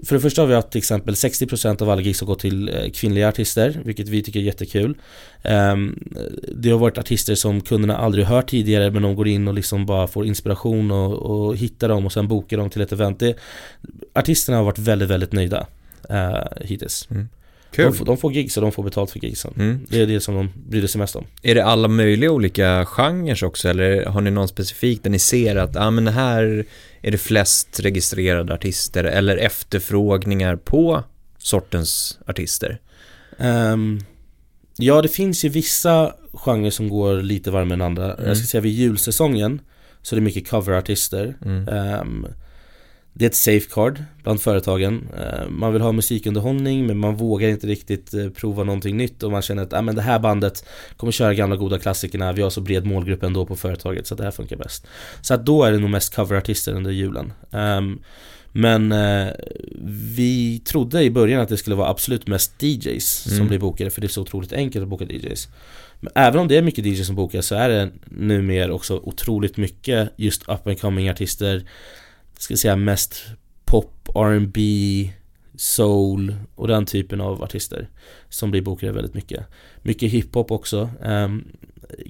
[0.04, 2.68] för det första har vi haft till exempel 60% av alla gigs har gått till
[2.68, 4.94] eh, kvinnliga artister, vilket vi tycker är jättekul.
[5.42, 6.08] Ehm,
[6.54, 9.86] det har varit artister som kunderna aldrig hört tidigare men de går in och liksom
[9.86, 13.20] bara får inspiration och, och hittar dem och sen bokar dem till ett event.
[13.20, 13.36] Det,
[14.12, 15.66] artisterna har varit väldigt, väldigt nöjda
[16.10, 17.08] uh, hittills.
[17.10, 17.28] Mm.
[17.70, 17.84] Kul.
[17.84, 19.54] De, får, de får gigs och de får betalt för gigsen.
[19.56, 19.86] Mm.
[19.88, 21.26] Det är det som de bryr sig mest om.
[21.42, 25.56] Är det alla möjliga olika genrer också eller har ni någon specifik där ni ser
[25.56, 26.64] att ah, men här
[27.02, 31.04] är det flest registrerade artister eller efterfrågningar på
[31.38, 32.80] sortens artister?
[33.38, 34.00] Um,
[34.76, 38.14] ja, det finns ju vissa genrer som går lite varmare än andra.
[38.14, 38.28] Mm.
[38.28, 39.60] Jag ska säga vid julsäsongen
[40.02, 41.36] så är det mycket coverartister.
[41.44, 41.68] Mm.
[41.68, 42.26] Um,
[43.18, 45.08] det är ett safeguard bland företagen.
[45.18, 49.30] Eh, man vill ha musikunderhållning men man vågar inte riktigt eh, prova någonting nytt och
[49.30, 50.64] man känner att ah, men det här bandet
[50.96, 54.24] kommer köra gamla goda klassikerna, vi har så bred målgrupp ändå på företaget så det
[54.24, 54.86] här funkar bäst.
[55.20, 57.32] Så att då är det nog mest coverartister under julen.
[57.50, 58.02] Um,
[58.52, 59.28] men eh,
[60.16, 63.38] vi trodde i början att det skulle vara absolut mest DJs mm.
[63.38, 65.48] som blir bokade för det är så otroligt enkelt att boka DJs.
[66.00, 69.56] Men även om det är mycket DJs som bokas så är det numera också otroligt
[69.56, 71.64] mycket just up and coming artister
[72.38, 73.24] ska säga mest
[73.64, 74.60] pop, R&B,
[75.56, 77.88] soul och den typen av artister
[78.28, 79.46] som blir bokade väldigt mycket.
[79.82, 80.90] Mycket hiphop också.
[81.02, 81.44] Um,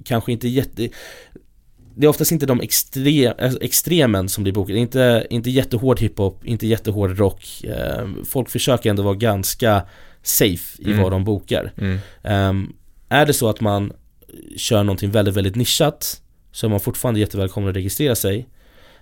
[0.05, 0.89] kanske inte jätte...
[1.95, 4.79] Det är oftast inte de extre, alltså extremen som blir bokade.
[4.79, 7.65] Inte, inte jättehård hiphop, inte jättehård rock.
[7.99, 9.83] Um, folk försöker ändå vara ganska
[10.23, 11.03] safe i mm.
[11.03, 11.73] vad de bokar.
[11.77, 11.99] Mm.
[12.23, 12.77] Um,
[13.09, 13.93] är det så att man
[14.57, 18.49] kör någonting väldigt, väldigt nischat så är man fortfarande jättevälkommen att registrera sig.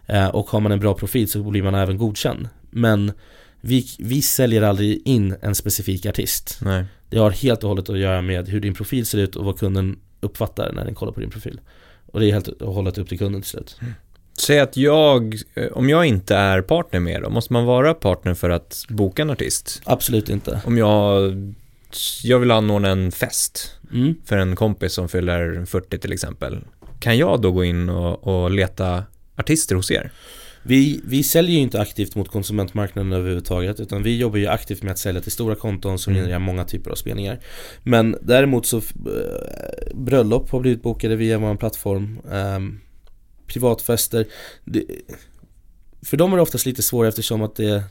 [0.07, 2.49] Eh, och har man en bra profil så blir man även godkänd.
[2.71, 3.13] Men
[3.61, 6.59] vi, vi säljer aldrig in en specifik artist.
[6.63, 6.85] Nej.
[7.11, 9.59] Det har helt och hållet att göra med hur din profil ser ut och vad
[9.59, 11.61] kunden uppfattar när den kollar på din profil.
[12.07, 13.77] Och det är helt och hållet upp till kunden till slut.
[13.81, 13.93] Mm.
[14.39, 18.35] Säg att jag, eh, om jag inte är partner med då, måste man vara partner
[18.35, 19.83] för att boka en artist?
[19.85, 20.61] Absolut inte.
[20.65, 21.35] Om jag,
[22.23, 24.15] jag vill anordna en fest mm.
[24.25, 26.59] för en kompis som fyller 40 till exempel.
[27.01, 29.05] Kan jag då gå in och, och leta
[29.37, 30.11] artister hos er?
[30.63, 34.93] Vi, vi säljer ju inte aktivt mot konsumentmarknaden överhuvudtaget utan vi jobbar ju aktivt med
[34.93, 36.23] att sälja till stora konton som mm.
[36.23, 37.41] genererar många typer av spelningar.
[37.83, 38.83] Men däremot så äh,
[39.95, 42.21] bröllop har blivit bokade via vår plattform.
[42.33, 42.81] Ähm,
[43.47, 44.27] privatfester.
[44.65, 44.85] Det,
[46.03, 47.83] för dem är det oftast lite svårare eftersom att det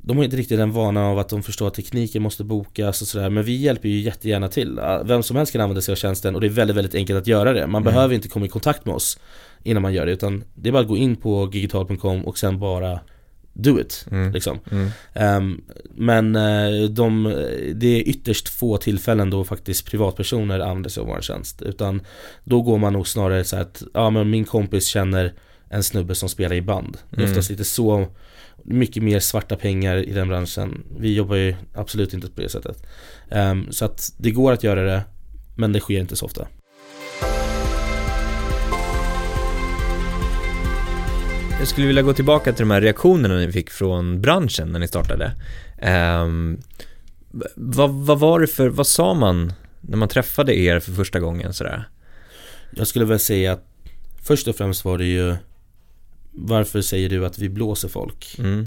[0.00, 3.08] de har inte riktigt den vanan av att de förstår att tekniken måste bokas och
[3.08, 6.34] sådär Men vi hjälper ju jättegärna till Vem som helst kan använda sig av tjänsten
[6.34, 7.94] och det är väldigt, väldigt enkelt att göra det Man mm.
[7.94, 9.18] behöver inte komma i kontakt med oss
[9.62, 12.58] innan man gör det utan det är bara att gå in på digital.com och sen
[12.58, 13.00] bara
[13.52, 14.32] do it mm.
[14.32, 14.90] liksom mm.
[15.14, 17.24] Um, Men uh, de,
[17.74, 22.00] det är ytterst få tillfällen då faktiskt privatpersoner använder sig av vår tjänst Utan
[22.44, 25.34] då går man nog snarare så att, ja men min kompis känner
[25.70, 27.30] en snubbe som spelar i band Det är mm.
[27.30, 28.06] oftast lite så
[28.64, 30.84] mycket mer svarta pengar i den branschen.
[30.98, 32.86] Vi jobbar ju absolut inte på det sättet.
[33.30, 35.02] Um, så att det går att göra det,
[35.56, 36.48] men det sker inte så ofta.
[41.58, 44.88] Jag skulle vilja gå tillbaka till de här reaktionerna ni fick från branschen när ni
[44.88, 45.32] startade.
[46.22, 46.60] Um,
[47.54, 51.52] vad, vad var det för, vad sa man när man träffade er för första gången
[51.52, 51.88] sådär?
[52.70, 53.64] Jag skulle väl säga att
[54.22, 55.36] först och främst var det ju
[56.32, 58.36] varför säger du att vi blåser folk?
[58.38, 58.66] Mm.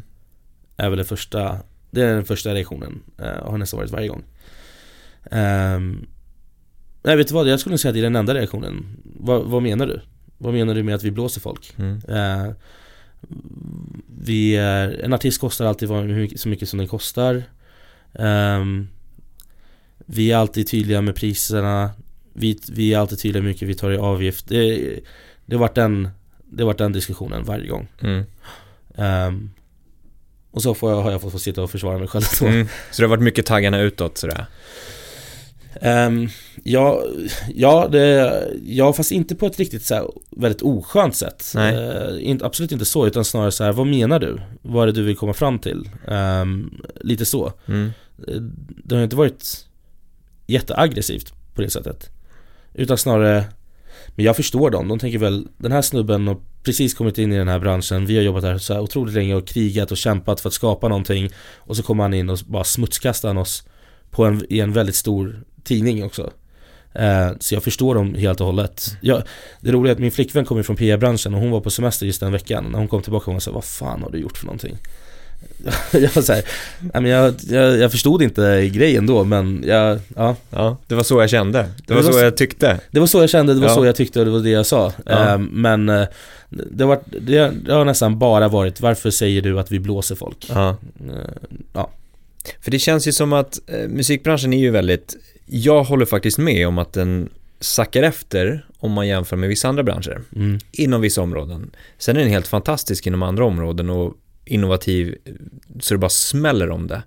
[0.77, 1.57] Är väl det första
[1.91, 4.23] Det är den första reaktionen uh, Har nästan varit varje gång
[5.31, 6.07] um,
[7.03, 9.63] Nej vet du vad, jag skulle säga att det är den enda reaktionen vad, vad,
[9.63, 10.01] menar du?
[10.37, 11.73] Vad menar du med att vi blåser folk?
[11.77, 12.01] Mm.
[12.09, 12.53] Uh,
[14.23, 15.89] vi är, en artist kostar alltid
[16.35, 17.43] så mycket som den kostar
[18.13, 18.89] um,
[19.97, 21.91] Vi är alltid tydliga med priserna
[22.33, 24.99] vi, vi är alltid tydliga med hur mycket vi tar i avgift Det,
[25.45, 26.09] det har varit en
[26.51, 27.87] det har varit den diskussionen varje gång.
[28.01, 28.23] Mm.
[28.95, 29.51] Um,
[30.51, 32.23] och så får jag, har jag fått sitta och försvara mig själv.
[32.41, 32.67] Mm.
[32.91, 34.45] Så det har varit mycket taggarna utåt sådär?
[35.81, 36.29] Um,
[36.63, 37.03] ja,
[37.55, 41.53] ja, det, ja, fast inte på ett riktigt så här, väldigt oskönt sätt.
[41.55, 44.41] Uh, inte, absolut inte så, utan snarare så här, vad menar du?
[44.61, 45.89] Vad är det du vill komma fram till?
[46.07, 47.53] Um, lite så.
[47.65, 47.91] Mm.
[48.83, 49.67] Det har inte varit
[50.47, 52.09] jätteaggressivt på det sättet.
[52.73, 53.45] Utan snarare
[54.15, 57.37] men jag förstår dem, de tänker väl Den här snubben har precis kommit in i
[57.37, 60.41] den här branschen Vi har jobbat här så här otroligt länge och krigat och kämpat
[60.41, 63.63] för att skapa någonting Och så kommer han in och bara smutskastar oss
[64.11, 66.31] på en, I en väldigt stor tidning också
[66.93, 69.23] eh, Så jag förstår dem helt och hållet jag,
[69.61, 72.19] Det roliga är att min flickvän kommer från PR-branschen och hon var på semester just
[72.19, 74.77] den veckan När hon kom tillbaka och sa Vad fan har du gjort för någonting?
[75.91, 76.43] jag, var så här,
[77.07, 80.35] jag, jag, jag förstod inte grejen då men jag, ja.
[80.49, 83.07] ja Det var så jag kände, det var, det var så, jag tyckte Det var
[83.07, 83.75] så jag kände, det var ja.
[83.75, 85.33] så jag tyckte och det var det jag sa ja.
[85.33, 86.07] um, Men uh,
[86.49, 90.49] det, var, det, det, har nästan bara varit, varför säger du att vi blåser folk?
[90.49, 91.15] Ja, uh,
[91.73, 91.89] ja.
[92.61, 95.15] För det känns ju som att uh, musikbranschen är ju väldigt,
[95.53, 99.83] jag håller faktiskt med om att den sackar efter om man jämför med vissa andra
[99.83, 100.59] branscher mm.
[100.71, 101.71] inom vissa områden.
[101.97, 104.13] Sen är den helt fantastisk inom andra områden och
[104.45, 105.15] innovativ
[105.79, 107.03] så det bara smäller om det.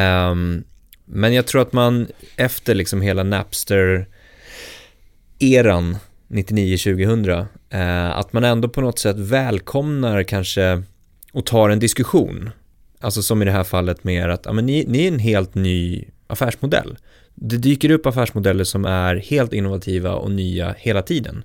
[0.00, 0.64] Um,
[1.04, 4.06] men jag tror att man efter liksom hela Napster-eran
[6.28, 10.82] 99-2000, uh, att man ändå på något sätt välkomnar kanske
[11.32, 12.50] och tar en diskussion.
[13.00, 15.54] Alltså som i det här fallet med att ja, men ni, ni är en helt
[15.54, 16.96] ny affärsmodell.
[17.34, 21.44] Det dyker upp affärsmodeller som är helt innovativa och nya hela tiden.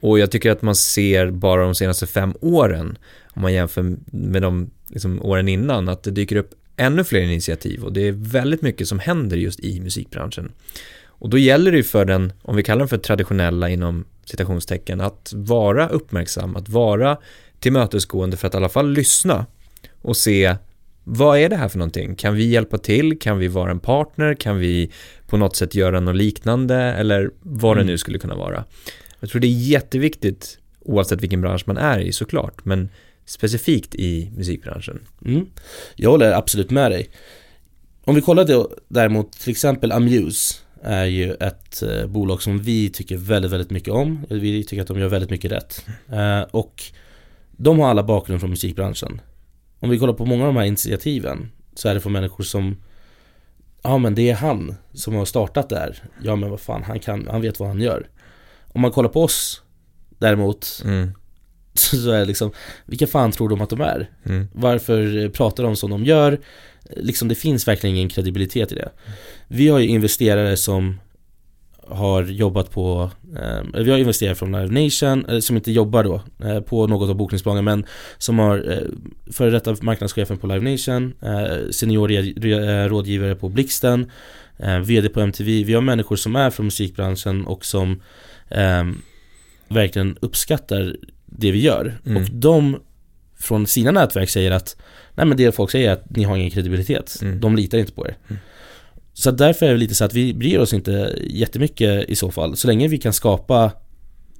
[0.00, 2.98] Och jag tycker att man ser bara de senaste fem åren
[3.34, 7.84] om man jämför med de liksom, åren innan, att det dyker upp ännu fler initiativ
[7.84, 10.52] och det är väldigt mycket som händer just i musikbranschen.
[11.04, 15.00] Och då gäller det ju för den, om vi kallar den för traditionella inom citationstecken,
[15.00, 17.16] att vara uppmärksam, att vara
[17.60, 19.46] tillmötesgående för att i alla fall lyssna
[20.02, 20.56] och se
[21.04, 22.14] vad är det här för någonting?
[22.14, 23.18] Kan vi hjälpa till?
[23.18, 24.34] Kan vi vara en partner?
[24.34, 24.90] Kan vi
[25.26, 26.76] på något sätt göra något liknande?
[26.76, 27.92] Eller vad det mm.
[27.92, 28.64] nu skulle kunna vara.
[29.20, 32.88] Jag tror det är jätteviktigt oavsett vilken bransch man är i såklart, men
[33.24, 34.98] specifikt i musikbranschen.
[35.24, 35.46] Mm.
[35.96, 37.10] Jag håller absolut med dig.
[38.04, 42.90] Om vi kollar då, däremot till exempel Amuse är ju ett eh, bolag som vi
[42.90, 44.26] tycker väldigt, väldigt mycket om.
[44.28, 45.86] Vi tycker att de gör väldigt mycket rätt.
[46.12, 46.82] Eh, och
[47.56, 49.20] de har alla bakgrund från musikbranschen.
[49.82, 52.76] Om vi kollar på många av de här initiativen så är det från människor som
[53.82, 56.02] Ja men det är han som har startat där.
[56.22, 58.08] Ja men vad fan, han, kan, han vet vad han gör.
[58.72, 59.62] Om man kollar på oss
[60.18, 61.12] däremot mm.
[61.74, 62.50] Så är det liksom,
[62.86, 64.10] vilka fan tror de att de är?
[64.24, 64.48] Mm.
[64.52, 66.40] Varför pratar de som de gör?
[66.96, 68.90] Liksom det finns verkligen ingen kredibilitet i det.
[69.48, 71.00] Vi har ju investerare som
[71.88, 76.22] har jobbat på, eh, vi har investerare från Live Nation, eh, som inte jobbar då
[76.44, 77.84] eh, på något av bokningsbolagen men
[78.18, 84.10] som har eh, före detta marknadschefen på Live Nation, eh, senior eh, rådgivare på Blixten,
[84.56, 85.64] eh, VD på MTV.
[85.64, 88.00] Vi har människor som är från musikbranschen och som
[88.48, 88.84] eh,
[89.68, 91.98] verkligen uppskattar det vi gör.
[92.06, 92.22] Mm.
[92.22, 92.80] Och de
[93.38, 94.76] från sina nätverk säger att
[95.14, 97.18] Nej men det folk säger är att ni har ingen kredibilitet.
[97.22, 97.40] Mm.
[97.40, 98.16] De litar inte på er.
[98.28, 98.40] Mm.
[99.14, 102.56] Så därför är det lite så att vi bryr oss inte jättemycket i så fall.
[102.56, 103.72] Så länge vi kan skapa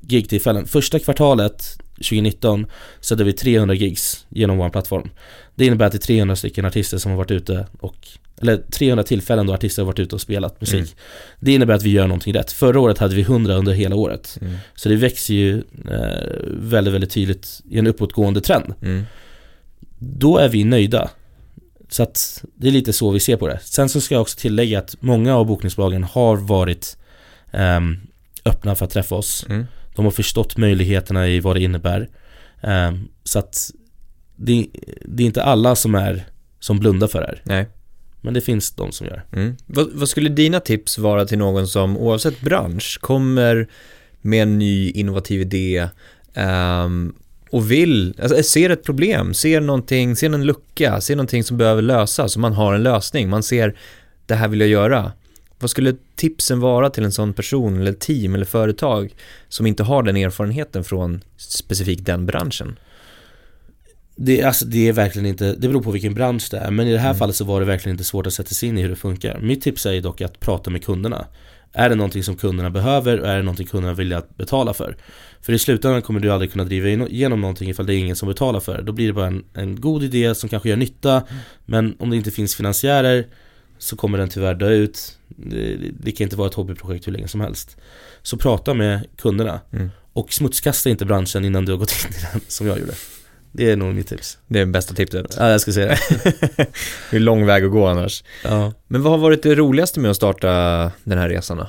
[0.01, 0.67] gigtillfällen.
[0.67, 2.67] Första kvartalet 2019
[3.01, 5.11] så hade vi 300 gigs genom vår plattform.
[5.55, 8.09] Det innebär att det är 300 stycken artister som har varit ute och
[8.43, 10.75] eller 300 tillfällen då artister har varit ute och spelat musik.
[10.75, 10.95] Mm.
[11.41, 12.53] Det innebär att vi gör någonting rätt.
[12.53, 14.39] Förra året hade vi 100 under hela året.
[14.41, 14.55] Mm.
[14.75, 15.59] Så det växer ju
[15.91, 18.75] eh, väldigt, väldigt tydligt i en uppåtgående trend.
[18.83, 19.05] Mm.
[19.99, 21.11] Då är vi nöjda.
[21.93, 23.61] Så att det är lite så vi ser på det.
[23.63, 26.97] Sen så ska jag också tillägga att många av bokningsbolagen har varit
[27.51, 27.81] eh,
[28.45, 29.47] öppna för att träffa oss.
[29.49, 29.67] Mm.
[29.95, 32.09] De har förstått möjligheterna i vad det innebär.
[32.61, 32.93] Eh,
[33.25, 33.71] så att
[34.37, 34.67] det,
[35.05, 36.25] det, är inte alla som är
[36.61, 37.43] som blundar för det här.
[37.45, 37.69] Nej.
[38.21, 39.25] Men det finns de som gör.
[39.33, 39.57] Mm.
[39.67, 43.69] Vad, vad, skulle dina tips vara till någon som oavsett bransch kommer
[44.21, 45.89] med en ny innovativ idé
[46.35, 47.15] um,
[47.53, 51.83] och vill, alltså ser ett problem, ser någonting, ser en lucka, ser någonting som behöver
[51.83, 53.77] lösas och man har en lösning, man ser
[54.27, 55.13] det här vill jag göra.
[55.59, 59.15] Vad skulle tipsen vara till en sån person eller team eller företag
[59.49, 62.79] som inte har den erfarenheten från specifikt den branschen?
[64.17, 66.93] Det, alltså, det är verkligen inte, det beror på vilken bransch det är men i
[66.93, 67.19] det här mm.
[67.19, 69.39] fallet så var det verkligen inte svårt att sätta sig in i hur det funkar.
[69.41, 71.27] Mitt tips är dock att prata med kunderna.
[71.73, 74.97] Är det någonting som kunderna behöver och är det någonting kunderna vill att betala för?
[75.43, 78.29] För i slutändan kommer du aldrig kunna driva igenom någonting ifall det är ingen som
[78.29, 78.83] betalar för det.
[78.83, 81.43] Då blir det bara en, en god idé som kanske gör nytta mm.
[81.65, 83.27] men om det inte finns finansiärer
[83.79, 85.19] så kommer den tyvärr dö ut.
[85.29, 87.77] Det, det kan inte vara ett hobbyprojekt hur länge som helst.
[88.23, 89.91] Så prata med kunderna mm.
[90.13, 92.95] och smutskasta inte branschen innan du har gått in i den som jag gjorde.
[93.53, 94.39] Det är nog mitt tips.
[94.47, 95.37] Det är bästa tipset.
[95.39, 95.97] Ja, jag ska säga det.
[97.11, 98.25] det är lång väg att gå annars.
[98.45, 98.73] Ja.
[98.89, 100.49] Men vad har varit det roligaste med att starta
[101.05, 101.69] den här resan då?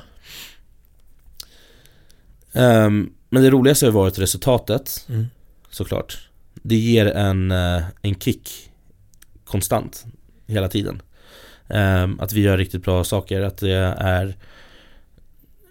[2.61, 5.25] Um, men det roligaste har varit resultatet, mm.
[5.69, 6.29] såklart.
[6.53, 8.71] Det ger en, uh, en kick
[9.45, 10.05] konstant,
[10.47, 11.01] hela tiden.
[11.67, 14.35] Um, att vi gör riktigt bra saker, att det är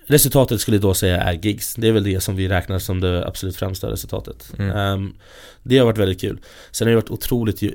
[0.06, 1.74] Resultatet skulle jag då säga är gigs.
[1.74, 4.52] Det är väl det som vi räknar som det absolut främsta resultatet.
[4.58, 4.76] Mm.
[4.76, 5.14] Um,
[5.62, 6.40] det har varit väldigt kul.
[6.70, 7.68] Sen har det varit otroligt uh,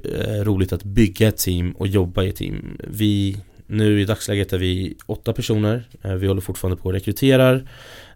[0.44, 2.78] roligt att bygga ett team och jobba i ett team.
[2.88, 5.84] Vi, nu i dagsläget är vi åtta personer.
[6.06, 7.70] Uh, vi håller fortfarande på och rekryterar.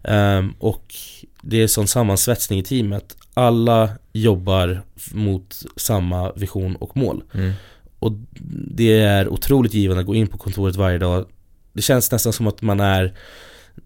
[0.04, 0.94] Um, och
[1.42, 3.16] det är sån sammansvetsning i teamet.
[3.34, 4.82] Alla jobbar
[5.12, 7.24] mot samma vision och mål.
[7.34, 7.52] Mm.
[7.98, 8.12] Och
[8.74, 11.26] det är otroligt givande att gå in på kontoret varje dag.
[11.72, 13.14] Det känns nästan som att man är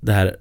[0.00, 0.36] det här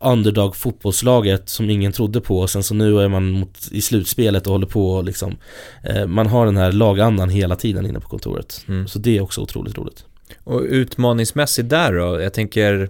[0.00, 4.46] underdog fotbollslaget som ingen trodde på och sen så nu är man mot, i slutspelet
[4.46, 5.36] och håller på och liksom
[5.84, 8.64] eh, Man har den här lagandan hela tiden inne på kontoret.
[8.68, 8.88] Mm.
[8.88, 10.04] Så det är också otroligt roligt.
[10.44, 12.20] Och utmaningsmässigt där då?
[12.20, 12.88] Jag tänker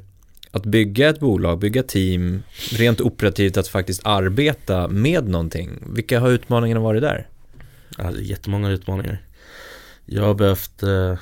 [0.52, 5.70] att bygga ett bolag, bygga team, rent operativt att faktiskt arbeta med någonting.
[5.86, 7.28] Vilka har utmaningarna varit där?
[7.98, 9.22] Ja, det är jättemånga utmaningar.
[10.06, 11.18] Jag har behövt eh,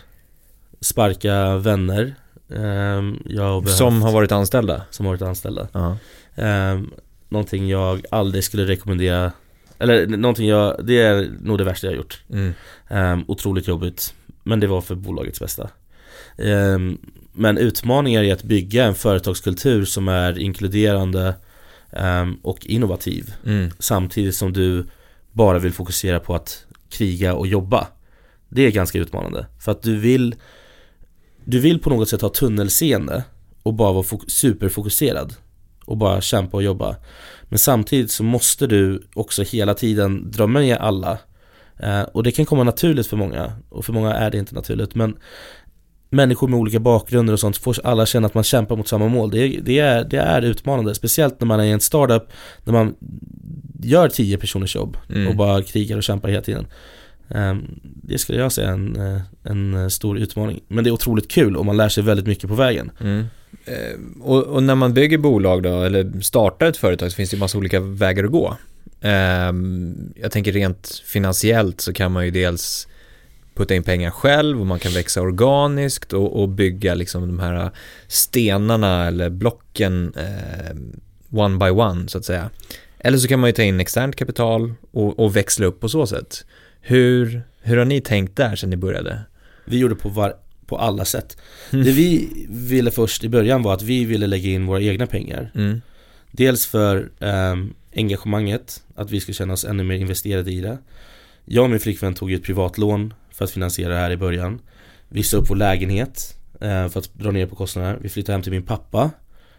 [0.80, 2.14] sparka vänner
[2.54, 4.82] Um, jag behövt, som har varit anställda?
[4.90, 5.62] Som har varit anställda.
[5.62, 5.94] Uh
[6.34, 6.74] -huh.
[6.74, 6.90] um,
[7.28, 9.32] någonting jag aldrig skulle rekommendera
[9.78, 12.22] Eller någonting jag, det är nog det värsta jag har gjort.
[12.30, 12.52] Mm.
[12.88, 14.14] Um, otroligt jobbigt.
[14.42, 15.70] Men det var för bolagets bästa.
[16.36, 16.98] Um,
[17.32, 21.34] men utmaningar i att bygga en företagskultur som är inkluderande
[21.92, 23.34] um, och innovativ.
[23.46, 23.70] Mm.
[23.78, 24.86] Samtidigt som du
[25.32, 27.86] bara vill fokusera på att kriga och jobba.
[28.48, 29.46] Det är ganska utmanande.
[29.58, 30.34] För att du vill
[31.44, 33.24] du vill på något sätt ha tunnelseende
[33.62, 35.34] och bara vara superfokuserad
[35.84, 36.96] och bara kämpa och jobba.
[37.42, 41.18] Men samtidigt så måste du också hela tiden dra med alla.
[41.76, 44.94] Eh, och det kan komma naturligt för många och för många är det inte naturligt.
[44.94, 45.16] Men
[46.10, 49.30] människor med olika bakgrunder och sånt får alla känna att man kämpar mot samma mål.
[49.30, 52.28] Det är, det är, det är utmanande, speciellt när man är i en startup
[52.64, 52.94] när man
[53.82, 55.28] gör tio personers jobb mm.
[55.28, 56.66] och bara krigar och kämpar hela tiden.
[57.28, 60.60] Ehm, det skulle jag säga är en, eh, en stor utmaning.
[60.68, 62.90] Men det är otroligt kul och man lär sig väldigt mycket på vägen.
[63.00, 63.24] Mm.
[63.64, 67.34] Eh, och, och, när man bygger bolag då, eller startar ett företag så finns det
[67.34, 68.56] ju massa olika vägar att gå.
[69.00, 69.52] Eh,
[70.22, 72.88] jag tänker rent finansiellt så kan man ju dels
[73.60, 77.70] putta in pengar själv och man kan växa organiskt och, och bygga liksom de här
[78.08, 80.76] stenarna eller blocken eh,
[81.30, 82.50] one by one så att säga.
[82.98, 86.06] Eller så kan man ju ta in externt kapital och, och växla upp på så
[86.06, 86.44] sätt.
[86.80, 89.20] Hur, hur har ni tänkt där sedan ni började?
[89.64, 90.34] Vi gjorde på, var,
[90.66, 91.36] på alla sätt.
[91.70, 91.84] Mm.
[91.84, 95.50] Det vi ville först i början var att vi ville lägga in våra egna pengar.
[95.54, 95.80] Mm.
[96.30, 100.78] Dels för um, engagemanget, att vi skulle känna oss ännu mer investerade i det.
[101.44, 104.60] Jag och min flickvän tog ett privatlån för att finansiera det här i början.
[105.08, 107.98] Vi sa upp vår lägenhet uh, för att dra ner på kostnaderna.
[108.00, 109.10] Vi flyttade hem till min pappa.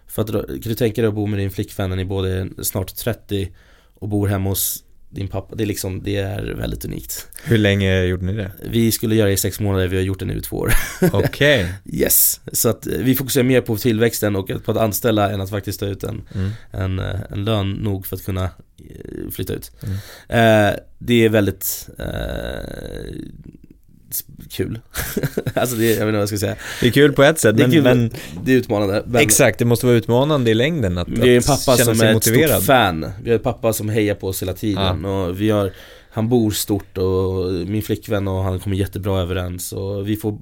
[0.08, 2.64] För att, kan du tänka dig att bo med din flickvän när ni båda är
[2.64, 3.52] snart 30
[3.94, 7.28] och bor hemma hos din pappa, det är liksom, det är väldigt unikt.
[7.44, 8.52] Hur länge gjorde ni det?
[8.70, 10.72] Vi skulle göra det i sex månader, vi har gjort det nu i två år.
[11.14, 11.74] Okej.
[11.86, 15.50] Yes, så att eh, vi fokuserar mer på tillväxten och på att anställa än att
[15.50, 16.52] faktiskt ta ut en, Mm.
[16.72, 19.72] en, eh, en lön nog för att kunna eh, flytta ut.
[19.84, 19.96] Mm.
[20.70, 22.06] Eh, det är väldigt eh,
[24.50, 24.80] kul.
[25.54, 26.56] alltså det, jag vet inte vad jag ska säga.
[26.82, 28.12] Det är kul på ett sätt, Det men, kul, men
[28.44, 29.04] det är utmanande.
[29.06, 32.08] Men exakt, det måste vara utmanande i längden att, vi har en pappa som är
[32.08, 32.50] ett motiverad.
[32.50, 33.12] stort fan.
[33.24, 35.72] Vi har en pappa som hejar på oss hela tiden och vi har
[36.14, 40.38] han bor stort och min flickvän och han kommer jättebra överens och vi får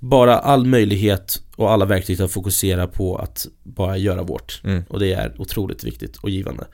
[0.00, 4.60] bara all möjlighet och alla verktyg att fokusera på att bara göra vårt.
[4.64, 4.82] Mm.
[4.88, 6.66] Och det är otroligt viktigt och givande.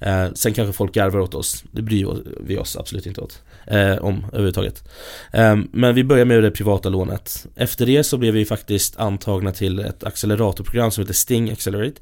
[0.00, 2.06] Eh, sen kanske folk garvar åt oss, det bryr
[2.40, 3.42] vi oss absolut inte åt.
[3.66, 4.88] Eh, om överhuvudtaget.
[5.32, 7.46] Eh, men vi börjar med det privata lånet.
[7.54, 12.00] Efter det så blev vi faktiskt antagna till ett acceleratorprogram som heter Sting Accelerate.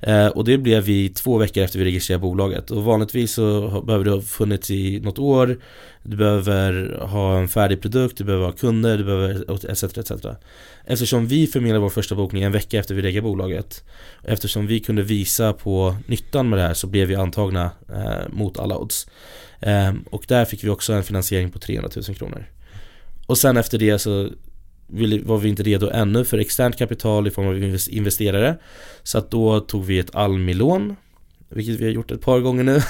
[0.00, 2.70] Eh, och det blev vi två veckor efter vi registrerade bolaget.
[2.70, 5.58] Och vanligtvis så behöver det ha funnits i något år.
[6.08, 9.82] Du behöver ha en färdig produkt, du behöver ha kunder, du behöver etc.
[9.82, 10.12] etc.
[10.84, 13.84] Eftersom vi förmedlade vår första bokning en vecka efter vi reggade bolaget
[14.22, 18.58] Eftersom vi kunde visa på nyttan med det här så blev vi antagna eh, mot
[18.58, 19.06] alla odds
[19.60, 22.44] eh, Och där fick vi också en finansiering på 300 000 kronor
[23.26, 24.30] Och sen efter det så
[25.22, 28.58] var vi inte redo ännu för externt kapital i form av investerare
[29.02, 30.96] Så att då tog vi ett Almi-lån
[31.48, 32.80] Vilket vi har gjort ett par gånger nu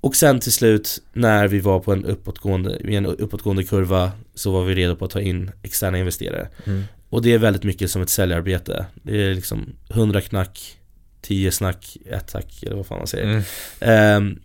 [0.00, 4.50] och sen till slut när vi var på en uppåtgående, i en uppåtgående kurva så
[4.50, 6.84] var vi redo på att ta in externa investerare Mm.
[7.08, 8.86] och det är väldigt mycket som ett säljarbete.
[9.02, 10.78] Det är liksom 100 knack,
[11.20, 13.24] 10 snack, ett tack eller vad fan man säger.
[13.24, 13.42] Mm.
[13.80, 14.40] Ehm,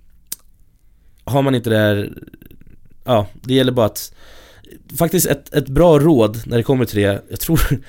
[1.24, 2.12] har man inte det här,
[3.04, 4.14] ja, det gäller bara att
[5.00, 7.60] Faktiskt ett, ett bra råd när det kommer till det, jag tror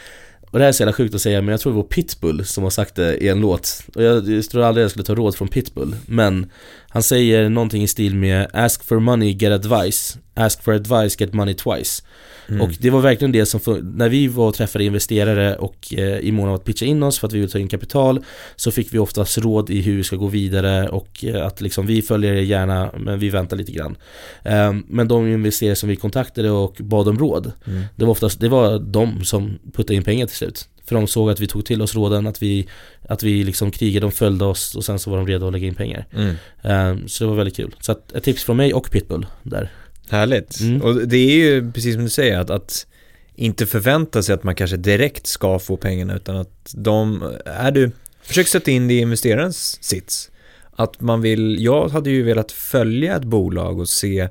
[0.51, 2.45] Och det här är så jävla sjukt att säga men jag tror det var Pitbull
[2.45, 5.15] som har sagt det i en låt Och jag, jag tror aldrig jag skulle ta
[5.15, 6.51] råd från Pitbull Men
[6.95, 11.35] Han säger någonting i stil med Ask for money, get advice Ask for advice, get
[11.35, 12.03] money twice
[12.49, 12.61] Mm.
[12.61, 16.33] och det var verkligen det som, när vi var och träffade investerare och eh, i
[16.33, 18.25] mån av att pitcha in oss för att vi vill ta in kapital
[18.57, 21.87] Så fick vi oftast råd i hur vi ska gå vidare och eh, att liksom
[21.87, 23.97] vi följer er gärna men vi väntar lite grann
[24.43, 27.83] Ehm, Men de investerare som vi kontaktade och bad om råd Mm.
[27.97, 31.31] Det var oftast, det var de som puttade in pengar till slut För de såg
[31.31, 32.69] att vi tog till oss råden, att vi,
[33.09, 35.67] att vi liksom krigade, de följde oss och sen så var de redo att lägga
[35.67, 36.35] in pengar Mm.
[36.63, 39.71] Ehm, Så det var väldigt kul Så att ett tips från mig och Pitbull där
[40.11, 40.61] Härligt.
[40.61, 40.83] Mm.
[40.83, 42.87] Och det är ju precis som du säger att, att
[43.35, 47.91] inte förvänta sig att man kanske direkt ska få pengarna utan att de, är du,
[48.23, 50.31] försök sätta in det i investerarens sits.
[50.77, 54.29] Att man vill, jag hade ju velat följa ett bolag och se,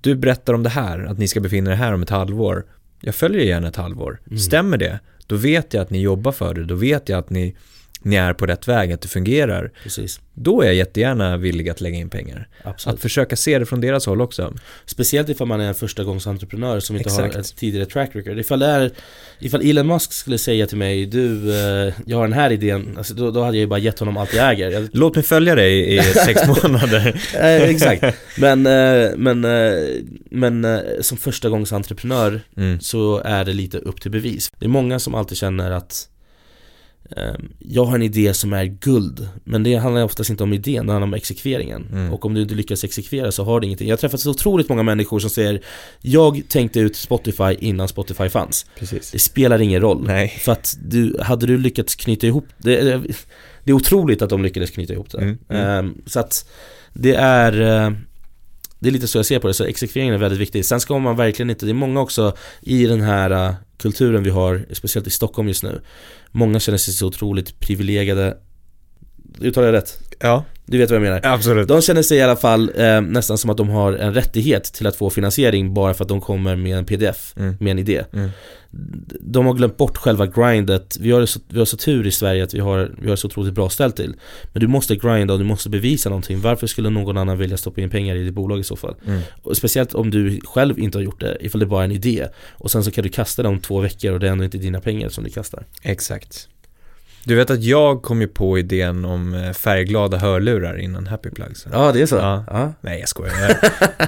[0.00, 2.66] du berättar om det här, att ni ska befinna er här om ett halvår.
[3.00, 4.20] Jag följer gärna ett halvår.
[4.26, 4.38] Mm.
[4.38, 5.00] Stämmer det?
[5.30, 7.56] Då vet jag att ni jobbar för det, då vet jag att ni,
[8.02, 9.70] ni är på rätt väg, att det fungerar.
[9.82, 12.48] Precis, Då är jag jättegärärna villig att lägga in pengar.
[12.64, 14.54] absolut Att försöka se det från deras håll också.
[14.86, 17.34] Speciellt ifall man är en första gångs entreprenör som inte Exakt.
[17.34, 18.38] har ett tidigare track record.
[18.38, 18.90] Ifall det är,
[19.38, 23.14] ifall Elon Musk skulle säga till mig Du, eh, jag har den här idén, alltså,
[23.14, 24.70] då, då hade jag ju bara gett honom allt jag äger.
[24.70, 27.20] Jag, Låt mig följa dig i sex månader.
[27.34, 28.04] eh, exakt.
[28.38, 29.40] Men, eh, men,
[30.30, 30.66] men
[31.00, 32.80] som första gångs entreprenör Mm.
[32.80, 34.52] så är det lite upp till bevis.
[34.58, 36.06] Det är många som alltid känner att
[37.58, 40.92] jag har en idé som är guld, men det handlar oftast inte om idén, det
[40.92, 41.86] handlar om exekveringen.
[41.92, 42.12] Mm.
[42.12, 43.88] Och om du inte lyckas exekvera så har du ingenting.
[43.88, 45.60] Jag har träffat så otroligt många människor som säger
[46.00, 48.66] Jag tänkte ut Spotify innan Spotify fanns.
[48.78, 49.10] Precis.
[49.10, 50.06] Det spelar ingen roll.
[50.06, 50.28] Nej.
[50.28, 53.14] För att du, hade du lyckats knyta ihop det, det
[53.64, 55.18] det är otroligt att de lyckades knyta ihop det.
[55.18, 55.66] Mm, mm.
[55.66, 56.48] Ehm, så att
[56.92, 57.92] det är eh,
[58.80, 60.64] Det är lite så jag ser på det, så exekveringen är väldigt viktig.
[60.64, 64.30] Sen ska man verkligen inte, det är många också i den här eh, kulturen vi
[64.30, 65.80] har, speciellt i Stockholm just nu.
[66.30, 68.36] Många känner sig så otroligt privilegierade
[69.40, 69.98] Uttalar jag rätt?
[70.20, 71.20] Ja, Du vet vad jag menar?
[71.24, 71.68] absolut.
[71.68, 74.86] De känner sig i alla fall eh, nästan som att de har en rättighet till
[74.86, 77.56] att få finansiering bara för att de kommer med en pdf, Mm.
[77.60, 78.04] med en idé.
[78.12, 78.30] Mm.
[79.20, 80.96] De har glömt bort själva grindet.
[81.00, 83.26] Vi har, så, vi har så tur i Sverige att vi har, vi har så
[83.26, 84.14] otroligt bra ställt till.
[84.52, 86.40] Men du måste grinda och du måste bevisa någonting.
[86.40, 88.94] Varför skulle någon annan vilja stoppa in pengar i ditt bolag i så fall?
[89.06, 89.20] Mm.
[89.42, 92.26] Och speciellt om du själv inte har gjort det, ifall det bara är en idé.
[92.50, 94.58] Och sen så kan du kasta det om två veckor och det är ändå inte
[94.58, 95.66] dina pengar som du kastar.
[95.82, 96.48] Exakt.
[97.24, 101.66] Du vet att jag kom ju på idén om eh, färgglada hörlurar innan Happy Plugs.
[101.72, 102.16] Ja, det är så?
[102.16, 102.44] Ja.
[102.46, 102.72] ja.
[102.80, 103.34] Nej, jag skojar.
[103.40, 103.56] Jag,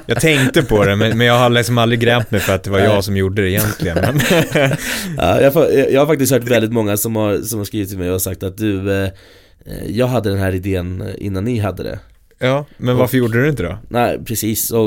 [0.07, 2.71] jag tänkte på det, men, men jag har liksom aldrig grämt mig för att det
[2.71, 3.99] var jag som gjorde det egentligen.
[4.01, 4.21] Men,
[5.17, 5.53] Ja, jag,
[5.93, 8.43] jag har faktiskt hört väldigt många som har, som har skrivit till mig och sagt
[8.43, 9.11] att du eh,
[9.67, 11.99] eh, Jag hade den här idén innan ni hade det
[12.39, 13.79] ja, men varför gjorde du det inte då?
[13.89, 14.87] Nej precis, och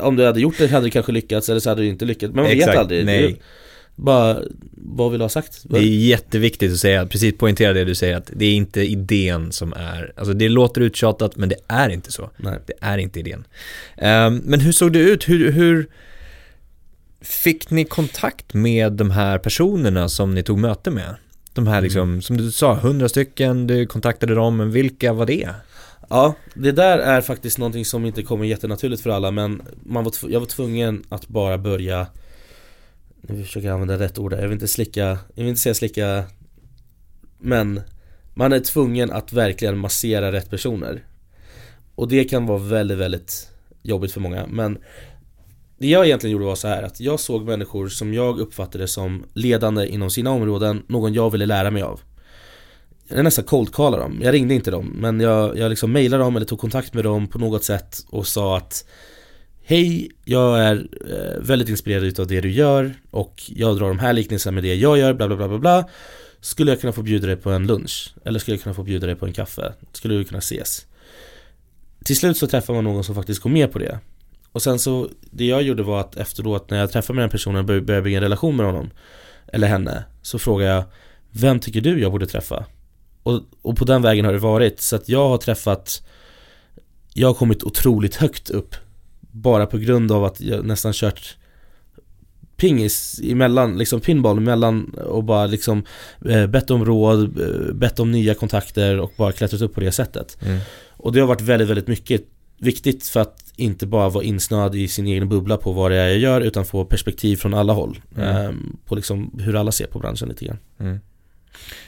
[0.00, 2.34] om du hade gjort det hade du kanske lyckats eller så hade du inte lyckats
[2.34, 3.40] Men man vet Exakt, aldrig nej.
[3.96, 4.42] Bara,
[4.72, 5.62] vad vill du ha sagt?
[5.64, 9.52] Det är jätteviktigt att säga, precis poängtera det du säger, att det är inte idén
[9.52, 12.30] som är, alltså det låter uttjatat men det är inte så.
[12.36, 12.58] Nej.
[12.66, 13.46] Det är inte idén.
[13.96, 15.28] Um, men hur såg det ut?
[15.28, 15.86] Hur, hur
[17.20, 21.14] fick ni kontakt med de här personerna som ni tog möte med?
[21.52, 22.22] De här liksom, mm.
[22.22, 25.48] som du sa, hundra stycken, du kontaktade dem, men vilka var det?
[26.08, 30.12] Ja, det där är faktiskt någonting som inte kommer jättenaturligt för alla men man var
[30.28, 32.06] jag var tvungen att bara börja
[33.28, 36.24] nu försöker jag använda rätt ord jag vill inte slicka, jag vill inte säga slicka
[37.38, 37.80] Men
[38.34, 41.04] man är tvungen att verkligen massera rätt personer.
[41.94, 43.50] Och det kan vara väldigt, väldigt
[43.82, 44.78] jobbigt för många men
[45.78, 49.24] Det jag egentligen gjorde var så här att jag såg människor som jag uppfattade som
[49.32, 52.00] ledande inom sina områden, någon jag ville lära mig av.
[53.08, 54.20] Jag nästan cold-callade dem.
[54.22, 57.26] Jag ringde inte dem, men jag, jag liksom mejlade dem eller tog kontakt med dem
[57.26, 58.84] på något sätt och sa att
[59.68, 64.12] Hej, jag är eh, väldigt inspirerad av det du gör och jag drar de här
[64.12, 65.88] liknelserna med det jag gör, bla bla bla bla bla
[66.40, 68.14] Skulle jag kunna få bjuda dig på en lunch?
[68.24, 69.72] Eller skulle jag kunna få bjuda dig på en kaffe?
[69.92, 70.86] Skulle vi kunna ses?
[72.04, 73.98] Till slut så träffar man någon som faktiskt går med på det
[74.52, 77.58] Och sen så, det jag gjorde var att efteråt när jag träffade med den personen
[77.58, 78.90] och började bygga en relation med honom
[79.46, 80.84] Eller henne Så frågade jag
[81.30, 82.64] Vem tycker du jag borde träffa?
[83.22, 84.80] Och, och på den vägen har det varit.
[84.80, 86.06] Så att jag har träffat
[87.14, 88.76] Jag har kommit otroligt högt upp
[89.42, 91.36] bara på grund av att jag nästan kört
[92.56, 95.84] pingis emellan, liksom pinball emellan och bara liksom
[96.28, 99.92] eh, bett om råd, eh, bett om nya kontakter och bara klättrat upp på det
[99.92, 100.38] sättet.
[100.42, 100.60] Mm.
[100.90, 102.22] Och det har varit väldigt, väldigt mycket
[102.58, 106.08] viktigt för att inte bara vara insnöad i sin egen bubbla på vad det är
[106.08, 108.00] jag gör utan få perspektiv från alla håll.
[108.16, 108.36] Mm.
[108.36, 108.52] Eh,
[108.84, 110.58] på liksom hur alla ser på branschen lite grann.
[110.78, 111.00] Mm.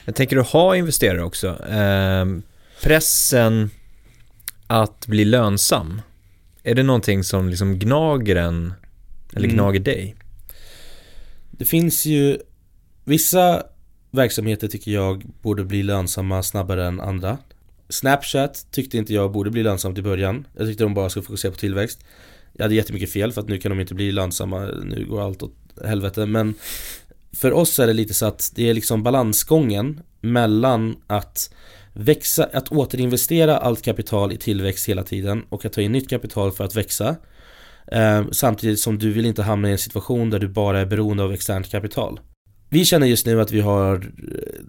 [0.05, 1.47] Jag tänker du ha investerare också.
[1.65, 2.25] Eh,
[2.83, 3.69] pressen
[4.67, 6.01] att bli lönsam.
[6.63, 8.73] Är det någonting som liksom gnager en,
[9.33, 9.55] eller mm.
[9.55, 10.15] gnager dig?
[11.51, 12.37] Det finns ju
[13.03, 13.63] vissa
[14.11, 17.37] verksamheter tycker jag borde bli lönsamma snabbare än andra.
[17.89, 20.47] Snapchat tyckte inte jag borde bli lönsamt i början.
[20.57, 22.03] Jag tyckte de bara skulle fokusera på tillväxt.
[22.53, 25.43] Jag hade jättemycket fel för att nu kan de inte bli lönsamma, nu går allt
[25.43, 25.55] åt
[25.85, 26.25] helvete.
[26.25, 26.53] Men
[27.31, 31.53] för oss är det lite så att det är liksom balansgången mellan att
[31.99, 36.51] växa, att återinvestera allt kapital i tillväxt hela tiden och att ta in nytt kapital
[36.51, 37.15] för att växa
[37.87, 41.23] eh, Samtidigt som du vill inte hamna i en situation där du bara är beroende
[41.23, 42.19] av externt kapital
[42.69, 44.01] Vi känner just nu att vi har eh,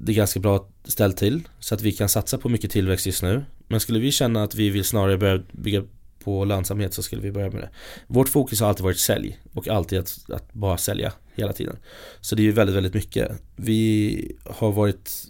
[0.01, 3.45] det ganska bra ställt till så att vi kan satsa på mycket tillväxt just nu
[3.69, 5.83] Men skulle vi känna att vi vill snarare börja bygga
[6.25, 7.71] på lönsamhet så skulle vi börja med det.
[8.07, 11.77] Vårt fokus har alltid varit sälj och alltid att, att, bara sälja hela tiden.
[12.21, 13.31] Så det är ju väldigt, väldigt mycket.
[13.57, 15.30] Vi har varit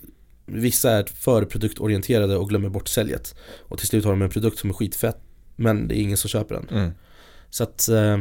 [0.53, 3.35] Vissa är för produktorienterade och glömmer bort säljet.
[3.59, 5.17] Och till slut har de en produkt som är skitfett
[5.57, 6.69] men det är ingen som köper den.
[6.71, 6.91] Mm.
[7.51, 8.19] Så att eh,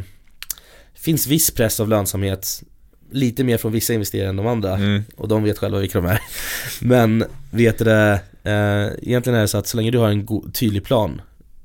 [0.94, 2.64] finns viss press av lönsamhet
[3.12, 5.04] Lite mer från vissa investerare än de andra mm.
[5.16, 6.22] och de vet själva vilka de är.
[6.82, 10.52] Men vet du det, eh, egentligen är det så att så länge du har en
[10.52, 11.22] tydlig plan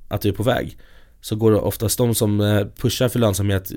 [0.09, 0.79] att du är på väg
[1.25, 3.73] så går det oftast de som eh, pushar för lönsamhet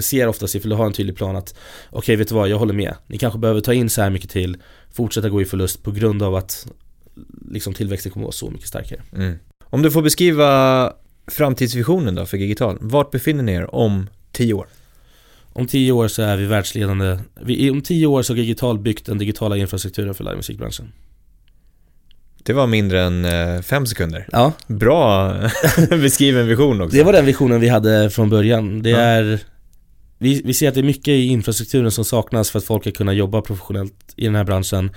[0.00, 1.54] ser oftast ifall du har en tydlig plan att
[1.90, 2.94] okej okay, vet du vad, jag håller med.
[3.06, 4.56] Ni kanske behöver ta in så här mycket till,
[4.92, 6.66] fortsätta gå i förlust på grund av att
[7.50, 9.02] liksom tillväxten kommer att vara så mycket starkare.
[9.16, 9.38] Mm.
[9.64, 10.92] Om du får beskriva
[11.26, 14.66] framtidsvisionen då för Gigital, vart befinner ni er om tio år?
[15.52, 17.18] Om tio år så är vi världsledande.
[17.40, 20.92] Vi, om tio år så har Gigital byggt den digitala infrastrukturen för livemusikbranschen.
[22.46, 24.28] Det var mindre än eh, fem sekunder.
[24.32, 24.52] Ja.
[24.66, 25.34] Bra
[25.90, 26.96] beskriven vision också.
[26.96, 28.82] Det var den visionen vi hade från början.
[28.82, 28.98] Det ja.
[28.98, 29.40] är
[30.18, 32.92] vi, vi ser att det är mycket i infrastrukturen som saknas för att folk ska
[32.92, 34.90] kunna jobba professionellt i den här branschen.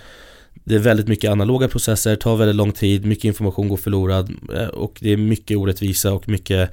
[0.64, 4.68] Det är väldigt mycket analoga processer, tar väldigt lång tid, mycket information går förlorad eh,
[4.68, 6.72] och det är mycket orättvisa och mycket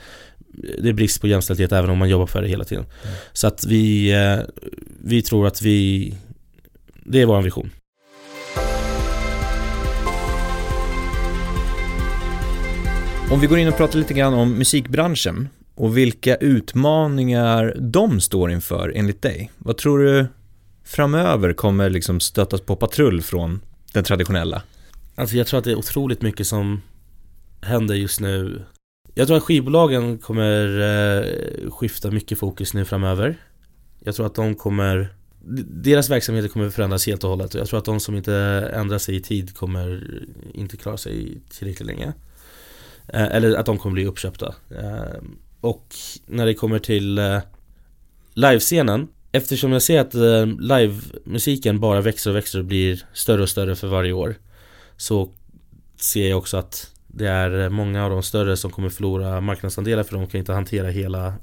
[0.78, 2.84] det är brist på jämställdhet även om man jobbar för det hela tiden.
[2.84, 3.16] Mm.
[3.32, 4.38] Så att vi, eh,
[5.04, 6.14] vi tror att vi,
[7.04, 7.70] det är vår vision.
[13.34, 18.50] Om vi går in och pratar lite grann om musikbranschen och vilka utmaningar de står
[18.50, 19.50] inför enligt dig.
[19.58, 20.26] Vad tror du
[20.84, 23.60] framöver kommer liksom stötas på patrull från
[23.92, 24.62] den traditionella?
[25.14, 26.82] Alltså jag tror att det är otroligt mycket som
[27.60, 28.62] händer just nu.
[29.14, 33.36] Jag tror att skivbolagen kommer eh, skifta mycket fokus nu framöver.
[34.00, 35.14] Jag tror att de kommer
[35.84, 37.54] deras verksamheter kommer förändras helt och hållet.
[37.54, 38.34] Jag tror att de som inte
[38.74, 40.20] ändrar sig i tid kommer
[40.54, 42.12] inte klara sig tillräckligt länge.
[43.08, 44.54] Eh, eller att de kommer bli uppköpta.
[44.70, 45.94] Ehm, och
[46.26, 47.38] när det kommer till eh,
[48.34, 53.48] livescenen Eftersom jag ser att eh, livemusiken bara växer och växer och blir större och
[53.48, 54.34] större för varje år
[54.96, 55.30] Så
[56.00, 60.16] ser jag också att det är många av de större som kommer förlora marknadsandelar för
[60.16, 61.34] de kan inte hantera hela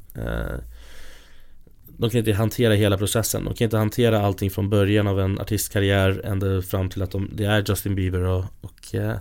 [2.02, 3.46] de kan inte hantera hela processen.
[3.46, 7.30] De kan inte hantera allting från början av en artistkarriär ända fram till att de,
[7.34, 9.18] det är Justin Bieber och, och eh,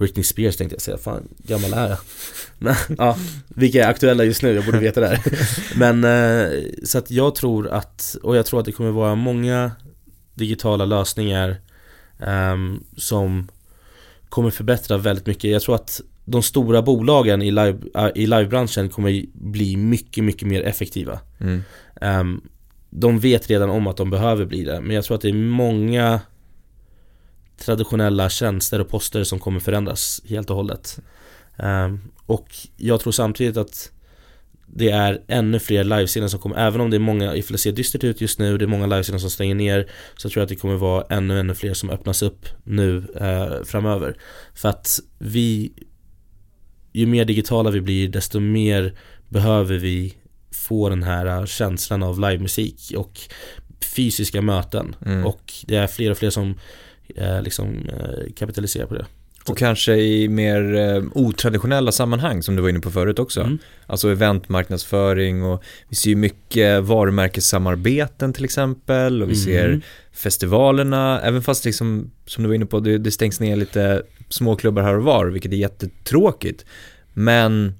[0.00, 1.98] Britney Spears tänkte jag säga, fan gammal är jag?
[2.58, 3.16] Men, ja,
[3.48, 4.54] vilka är aktuella just nu?
[4.54, 5.20] Jag borde veta det här
[5.76, 9.72] Men eh, så att jag tror att, och jag tror att det kommer vara många
[10.34, 11.56] digitala lösningar
[12.18, 13.48] um, som
[14.28, 15.50] kommer förbättra väldigt mycket.
[15.50, 17.78] Jag tror att de stora bolagen i, live,
[18.14, 21.20] i livebranschen kommer bli mycket, mycket mer effektiva.
[21.40, 21.62] Mm.
[22.00, 22.40] Um,
[22.90, 25.34] de vet redan om att de behöver bli det, men jag tror att det är
[25.34, 26.20] många
[27.60, 30.98] traditionella tjänster och poster som kommer förändras helt och hållet.
[31.56, 33.90] Um, och jag tror samtidigt att
[34.66, 37.72] det är ännu fler livescener som kommer, även om det är många, ifall det ser
[37.72, 40.48] dystert ut just nu, det är många livescener som stänger ner Så tror jag att
[40.48, 44.16] det kommer vara ännu, ännu fler som öppnas upp nu eh, framöver
[44.54, 45.72] För att vi
[46.92, 48.98] Ju mer digitala vi blir, desto mer
[49.28, 50.14] behöver vi
[50.52, 53.20] få den här känslan av livemusik och
[53.84, 55.26] fysiska möten mm.
[55.26, 56.54] Och det är fler och fler som
[57.42, 59.06] liksom eh, kapitaliserar på det
[59.46, 63.40] och kanske i mer eh, otraditionella sammanhang som du var inne på förut också.
[63.40, 63.58] Mm.
[63.86, 69.44] Alltså eventmarknadsföring och vi ser ju mycket varumärkessamarbeten till exempel och vi mm.
[69.44, 69.80] ser
[70.12, 74.82] festivalerna, även fast liksom, som du var inne på, det, det stängs ner lite småklubbar
[74.82, 76.64] här och var, vilket är jättetråkigt.
[77.12, 77.74] Men,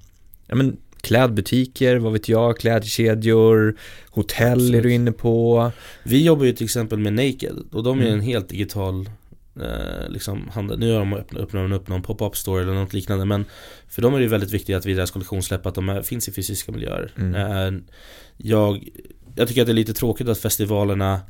[0.46, 3.76] ja men klädbutiker, vad vet jag, klädkedjor,
[4.10, 4.74] hotell Absolut.
[4.74, 5.72] är du inne på.
[6.02, 8.14] Vi jobbar ju till exempel med Naked och de är mm.
[8.14, 9.08] en helt digital
[9.60, 10.78] eh, liksom handel.
[10.78, 13.44] Nu har de öppnat, öppnat upp någon pop-up store eller något liknande men
[13.88, 16.32] För dem är det väldigt viktigt att vid deras kollektionssläpp att de är, finns i
[16.32, 17.34] fysiska miljöer mm.
[17.34, 17.80] eh,
[18.36, 18.88] jag,
[19.34, 21.20] jag tycker att det är lite tråkigt att festivalerna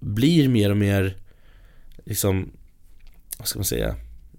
[0.00, 1.16] blir mer och mer
[2.04, 2.50] liksom
[3.38, 3.96] Vad ska man säga?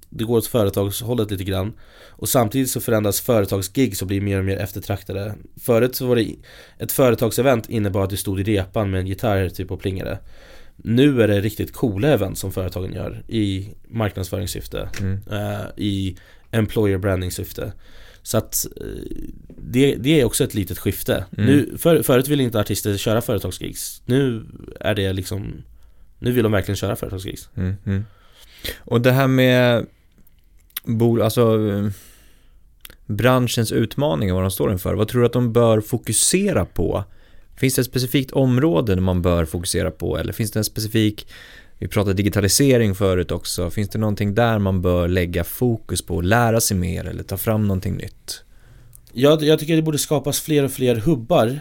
[0.09, 1.73] Det går åt företagshållet lite grann
[2.09, 6.35] Och samtidigt så förändras företagsgig som blir mer och mer eftertraktade Förut så var det
[6.77, 10.19] Ett företagsevent innebar att du stod i repan med en gitarr typ och plingade
[10.76, 15.19] nu är det riktigt coola event som företagen gör i marknadsföringssyfte, mm.
[15.32, 16.17] uh, i
[16.51, 17.73] employer branding syfte.
[18.21, 18.88] Så att uh,
[19.57, 21.26] det, det, är också ett litet skifte.
[21.38, 21.45] Mm.
[21.45, 24.01] Nu, för, förut ville inte artister köra företagsgigs.
[24.05, 24.45] Nu
[24.80, 25.63] är det liksom
[26.19, 27.49] Nu vill de verkligen köra företagsgigs.
[27.55, 27.76] Mm.
[27.86, 28.05] mm.
[28.80, 29.86] Och det här med
[30.84, 31.59] bol, alltså
[33.05, 34.93] branschens utmaningar, vad de står inför.
[34.93, 37.03] Vad tror du att de bör fokusera på
[37.58, 41.28] Finns det ett specifikt område man bör fokusera på eller finns det en specifik,
[41.78, 46.62] vi pratade digitalisering förut också, finns det någonting där man bör lägga fokus på, lära
[46.62, 48.41] sig mer eller ta fram någonting nytt?
[49.14, 51.60] Jag, jag tycker det borde skapas fler och fler hubbar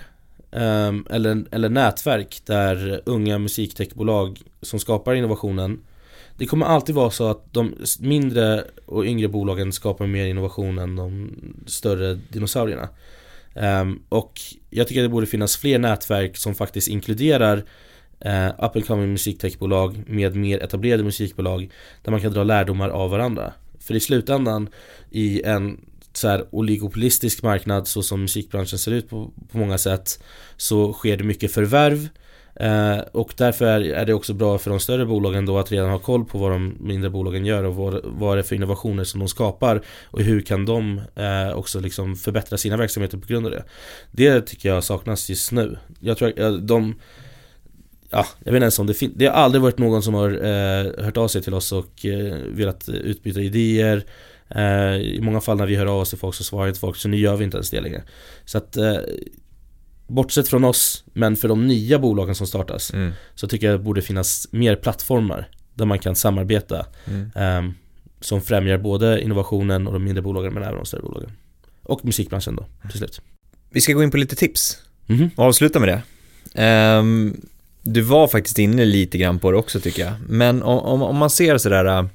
[0.51, 5.81] um, eller, eller nätverk där unga musiktechbolag som skapar innovationen
[6.39, 10.97] Det kommer alltid vara så att de mindre och yngre bolagen skapar mer innovation än
[10.97, 11.31] de
[11.67, 12.89] större dinosaurierna
[13.55, 14.41] Um, och
[14.77, 17.65] jag tycker att det borde finnas fler nätverk som faktiskt inkluderar
[18.21, 21.71] eh, up and coming musiktechbolag med mer etablerade musikbolag
[22.03, 23.53] där man kan dra lärdomar av varandra.
[23.81, 24.69] För i slutändan
[25.11, 25.81] i en
[26.13, 30.23] så här oligopolistisk marknad så som musikbranschen ser ut på, på många sätt
[30.57, 32.09] så sker det mycket förvärv
[32.57, 35.91] Eh, och därför är, är, det också bra för de större bolagen då att redan
[35.91, 39.05] ha koll på vad de mindre bolagen gör och vad, vad det är för innovationer
[39.05, 43.47] som de skapar och hur kan de eh, också liksom förbättra sina verksamheter på grund
[43.47, 43.65] av det.
[44.11, 45.79] Det tycker jag saknas just nu.
[46.01, 46.95] Jag tror att de
[48.11, 50.31] Ja, jag vet inte ens om det finns, det har aldrig varit någon som har
[50.31, 54.05] eh, hört av sig till oss och eh, velat utbyta idéer
[54.49, 56.97] eh, I många fall när vi hör av oss till folk så svarar inte folk,
[56.97, 58.03] så nu gör vi inte ens det längre
[58.45, 58.97] Så att eh,
[60.07, 63.13] Bortsett från oss, men för de nya bolagen som startas mm.
[63.35, 67.31] Så tycker jag det borde finnas mer plattformar Där man kan samarbeta mm.
[67.65, 67.75] um,
[68.21, 71.31] Som främjar både innovationen och de mindre bolagen men även de större bolagen
[71.83, 73.21] Och musikbranschen då, till slut
[73.71, 75.31] Vi ska gå in på lite tips mm.
[75.37, 76.03] och avsluta med
[76.55, 77.41] det um,
[77.83, 81.31] Du var faktiskt inne lite grann på det också tycker jag Men om, om, man
[81.31, 82.09] ser sådär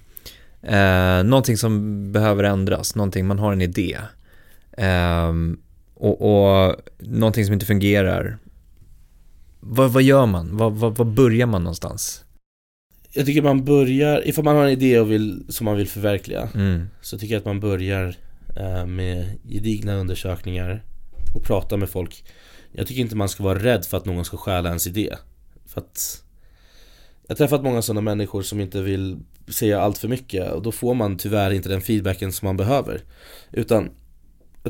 [0.70, 3.98] uh, Någonting som behöver ändras, någonting, man har en idé
[4.78, 5.60] um,
[6.00, 8.38] och, och någonting som inte fungerar.
[9.60, 10.58] Vad, vad gör man?
[10.58, 12.26] Vad, vad, vad börjar man någonstans?
[13.14, 16.50] Jag tycker man börjar, ifall man har en idé och vill, som man vill förverkliga
[16.56, 16.88] mm.
[17.02, 18.16] Så tycker jag att man börjar
[18.58, 20.84] eh, med gedigna undersökningar
[21.36, 22.24] och prata med folk
[22.72, 25.16] Jag tycker inte man ska vara rädd för att någon ska stjäla ens idé
[25.66, 26.24] För att
[27.22, 30.72] Jag har träffat många sådana människor som inte vill säga allt för mycket och då
[30.72, 33.02] får man tyvärr inte den feedbacken som man behöver
[33.52, 33.90] Utan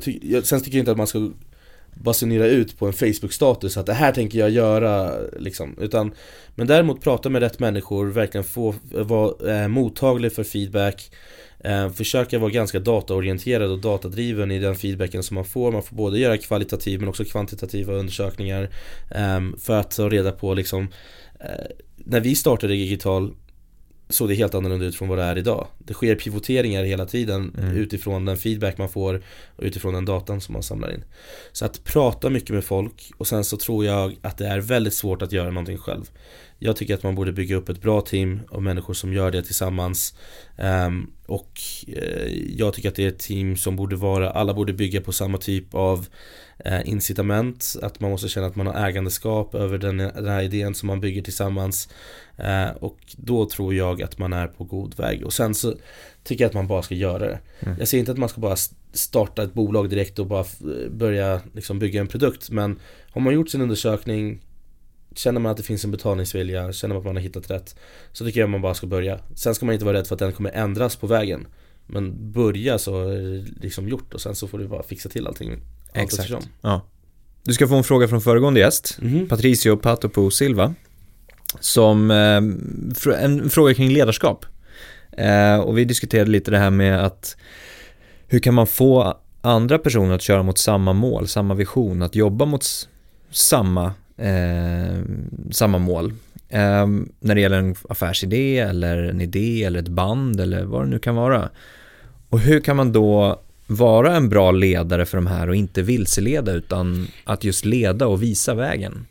[0.05, 1.29] jag ty jag, sen tycker jag inte att man ska
[1.93, 5.75] basunera ut på en Facebook-status att det här tänker jag göra liksom.
[5.81, 6.11] Utan
[6.55, 11.11] Men däremot prata med rätt människor, verkligen få vara eh, mottaglig för feedback
[11.59, 15.71] eh, Försöka vara ganska dataorienterad och datadriven i den feedbacken som man får.
[15.71, 18.69] Man får både göra kvalitativ men också kvantitativa undersökningar
[19.11, 20.87] eh, För att ta reda på liksom
[21.39, 23.33] eh, När vi startade Digital
[24.09, 25.67] såg det helt annorlunda ut från vad det är idag.
[25.77, 27.77] Det sker pivoteringar hela tiden mm.
[27.77, 29.21] utifrån den feedback man får
[29.55, 31.03] och utifrån den datan som man samlar in.
[31.51, 34.93] Så att prata mycket med folk och sen så tror jag att det är väldigt
[34.93, 36.09] svårt att göra någonting själv.
[36.59, 39.43] Jag tycker att man borde bygga upp ett bra team av människor som gör det
[39.43, 40.15] tillsammans
[40.57, 44.73] um, Och uh, jag tycker att det är ett team som borde vara, alla borde
[44.73, 46.07] bygga på samma typ av
[46.85, 50.87] incitament Att man måste känna att man har ägandeskap över den, den här idén som
[50.87, 51.89] man bygger tillsammans.
[52.39, 55.25] Uh, Och då tror jag att man är på god väg.
[55.25, 55.73] Och sen så
[56.23, 57.39] tycker jag att man bara ska göra det.
[57.59, 57.75] Mm.
[57.79, 58.55] Jag säger inte att man ska bara
[58.93, 60.45] starta ett bolag direkt och bara
[60.89, 62.49] börja liksom bygga en produkt.
[62.49, 62.79] Men
[63.11, 64.41] har man gjort sin undersökning
[65.15, 67.75] Känner man att det finns en betalningsvilja, känner man att man har hittat rätt
[68.11, 69.19] Så tycker jag att man bara ska börja.
[69.35, 71.47] Sen ska man inte vara rädd för att den kommer ändras på vägen.
[71.85, 75.27] Men börja så är det liksom gjort och sen så får du bara fixa till
[75.27, 75.61] allting
[75.93, 76.31] Exakt,
[76.61, 76.81] ja
[77.43, 79.27] Du ska få en fråga från föregående gäst mm.
[79.27, 80.73] Patricio Patopo Silva
[81.59, 84.45] Som, eh, en fråga kring ledarskap
[85.11, 87.37] eh, Och vi diskuterade lite det här med att
[88.27, 92.45] Hur kan man få andra personer att köra mot samma mål, samma vision, att jobba
[92.45, 92.65] mot
[93.31, 94.99] samma eh,
[95.51, 96.13] samma mål.
[96.49, 96.87] Eh,
[97.19, 100.99] när det gäller en affärsidé eller en idé eller ett band eller vad det nu
[100.99, 101.49] kan vara.
[102.29, 106.51] Och hur kan man då vara en bra ledare för de här och inte vilseleda
[106.51, 109.05] utan att just leda och visa vägen?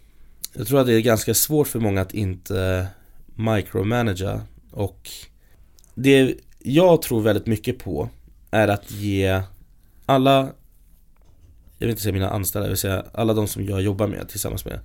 [0.52, 2.86] Jag tror att det är ganska svårt för många att inte
[3.34, 4.40] micromanagera
[4.70, 5.10] och
[5.94, 8.08] det jag tror väldigt mycket på
[8.50, 9.42] är att ge
[10.06, 10.52] alla
[11.78, 14.28] jag vill inte säga mina anställda, jag vill säga alla de som jag jobbar med
[14.28, 14.80] tillsammans med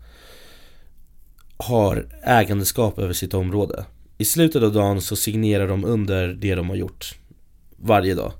[1.58, 3.86] har ägandeskap över sitt område.
[4.18, 7.16] I slutet av dagen så signerar de under det de har gjort
[7.78, 8.32] varje dag.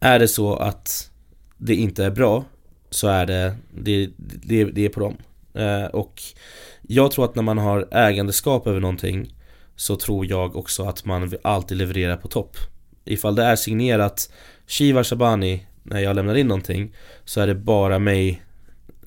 [0.00, 1.10] Är det så att
[1.56, 2.44] det inte är bra
[2.90, 5.16] så är det, det, det, det är på dem.
[5.54, 6.22] Eh, och
[6.82, 9.34] jag tror att när man har ägandeskap över någonting
[9.76, 12.56] så tror jag också att man alltid levererar på topp.
[13.04, 14.32] Ifall det är signerat
[14.66, 16.94] Shiva Shabani när jag lämnar in någonting
[17.24, 18.42] så är det bara mig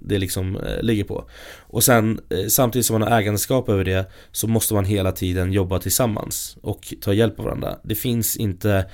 [0.02, 1.30] det liksom eh, ligger på.
[1.58, 5.54] Och sen eh, samtidigt som man har ägandeskap över det så måste man hela tiden
[5.54, 7.80] jobba tillsammans och ta hjälp av varandra.
[7.84, 8.86] Det finns inte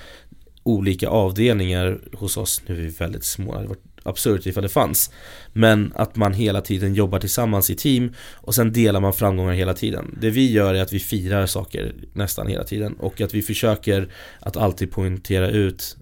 [0.66, 4.70] olika avdelningar hos oss, nu är vi väldigt små, det hade varit absurt ifall det
[4.70, 5.11] fanns.
[5.53, 9.74] Men att man hela tiden jobbar tillsammans i team och sen delar man framgångar hela
[9.74, 10.18] tiden.
[10.22, 14.11] Det vi gör är att vi firar saker nästan hela tiden och att vi försöker
[14.39, 15.97] att alltid poängtera ut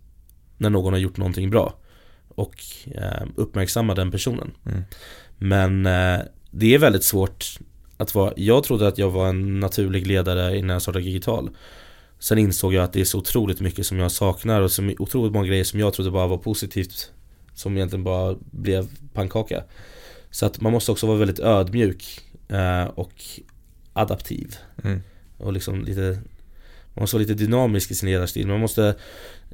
[0.58, 1.74] när någon har gjort någonting bra
[2.28, 2.56] och
[2.96, 4.52] eh, uppmärksamma den personen.
[4.66, 4.84] Mm.
[5.38, 7.60] Men eh, det är väldigt svårt
[7.98, 11.50] att vara, jag trodde att jag var en naturlig ledare innan jag startade Digital.
[12.24, 15.34] Sen insåg jag att det är så otroligt mycket som jag saknar och så otroligt
[15.34, 17.12] många grejer som jag trodde bara var positivt
[17.54, 19.64] Som egentligen bara blev pannkaka
[20.32, 23.14] Så att man måste också vara väldigt ödmjuk eh, och
[23.94, 25.02] adaptiv mm.
[25.38, 26.20] Och liksom lite
[26.94, 28.48] man måste vara lite dynamisk i sin ledarstil.
[28.48, 28.88] Man måste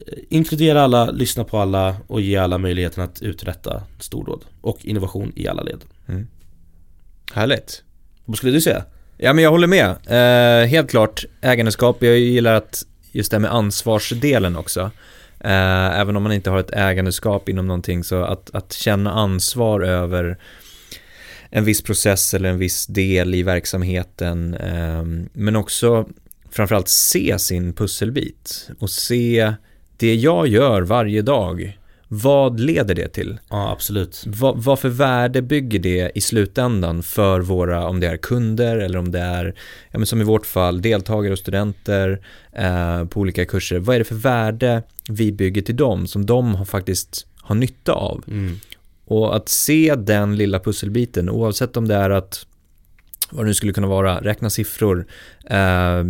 [0.08, 4.46] eh, inkludera alla, lyssna på alla och ge alla möjligheten att uträtta stordåd.
[4.62, 5.86] Och innovation i alla led.
[6.08, 6.28] Mm.
[7.34, 7.84] Härligt.
[8.26, 8.86] Vad skulle du säga?
[9.22, 9.90] Ja men jag håller med.
[9.90, 11.98] Eh, helt klart ägandeskap.
[12.04, 14.92] Jag gillar att just det här med ansvarsdelen också.
[15.40, 19.82] Eh, även om man inte har ett ägandeskap inom någonting så att, att känna ansvar
[19.82, 20.38] över
[21.50, 24.54] en viss process eller en viss del i verksamheten.
[24.54, 25.04] Eh,
[25.34, 26.10] men också
[26.52, 29.54] framförallt se sin pusselbit och se
[29.98, 31.79] det jag gör varje dag.
[32.12, 33.38] Vad leder det till?
[33.49, 34.24] Ja, absolut.
[34.28, 38.99] Vad, vad för värde bygger det i slutändan för våra, om det är kunder eller
[38.99, 39.55] om det är,
[39.91, 42.22] ja, men som i vårt fall, deltagare och studenter
[42.53, 43.80] eh, på olika kurser.
[43.80, 47.91] Vad är det för värde vi bygger till dem som de har faktiskt har nytta
[47.91, 48.24] av?
[48.28, 48.60] Mm.
[49.05, 52.45] Och att se den lilla pusselbiten, oavsett om det är att
[53.30, 55.06] vad det nu skulle kunna vara, räkna siffror,
[55.50, 56.04] eh,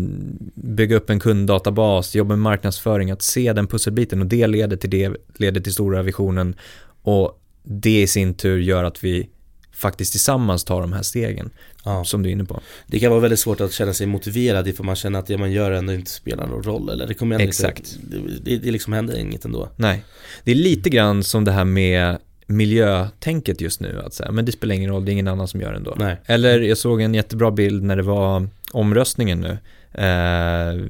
[0.55, 4.89] bygga upp en kunddatabas, jobba med marknadsföring, att se den pusselbiten och det leder till
[4.89, 6.55] det, leder till stora visionen
[7.01, 9.29] och det i sin tur gör att vi
[9.71, 11.49] faktiskt tillsammans tar de här stegen
[11.83, 12.05] ja.
[12.05, 12.61] som du är inne på.
[12.87, 15.51] Det kan vara väldigt svårt att känna sig motiverad ifall man känner att det man
[15.51, 17.97] gör ändå inte spelar någon roll eller det kommer Exakt.
[18.03, 19.69] Inte, det, det liksom händer inget ändå.
[19.75, 20.03] Nej,
[20.43, 22.17] det är lite grann som det här med
[22.49, 24.01] miljötänket just nu.
[24.05, 25.95] Att säga, men det spelar ingen roll, det är ingen annan som gör det ändå.
[25.99, 26.17] Nej.
[26.25, 29.57] Eller jag såg en jättebra bild när det var omröstningen nu,
[30.03, 30.87] eh,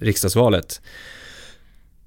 [0.00, 0.80] riksdagsvalet.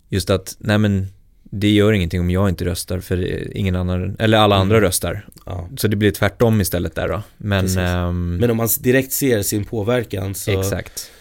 [0.09, 1.07] Just att, nej men
[1.43, 4.87] det gör ingenting om jag inte röstar för ingen annan, eller alla andra mm.
[4.87, 5.27] röstar.
[5.45, 5.69] Ja.
[5.77, 7.21] Så det blir tvärtom istället där då.
[7.37, 11.11] Men, ähm, men om man direkt ser sin påverkan så Exakt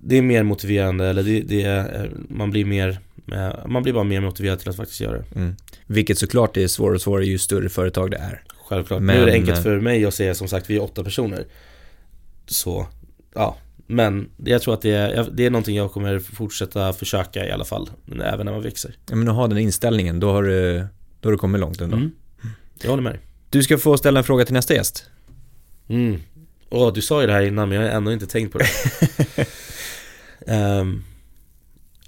[0.00, 3.00] Det är mer motiverande eller det, det är, man blir mer
[3.66, 5.24] man blir bara mer motiverad till att faktiskt göra det.
[5.36, 5.56] Mm.
[5.86, 8.42] Vilket såklart är svårare och svårare ju större företag det är.
[8.68, 9.02] Självklart.
[9.02, 11.44] Men- Nu är det enkelt för mig att säga som sagt, vi är åtta personer.
[12.46, 12.86] Så,
[13.34, 13.56] ja.
[13.86, 17.64] Men jag tror att det är, det är någonting jag kommer fortsätta försöka i alla
[17.64, 17.90] fall.
[18.24, 18.94] Även när man växer.
[19.10, 20.86] Ja, men att ha den inställningen, då har du,
[21.20, 21.96] då har du kommit långt ändå.
[21.96, 22.10] Mm.
[22.82, 23.20] Jag håller med dig.
[23.50, 25.04] Du ska få ställa en fråga till nästa gäst.
[25.88, 26.20] Mm.
[26.70, 28.66] Åh, du sa ju det här innan men jag har ändå inte tänkt på det.
[30.46, 31.02] Ehm,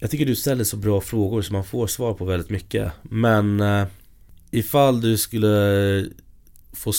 [0.05, 2.93] jag tycker du ställer så bra frågor så man får svar på väldigt mycket.
[3.03, 3.87] Men uh,
[4.51, 6.07] ifall du skulle
[6.73, 6.93] få,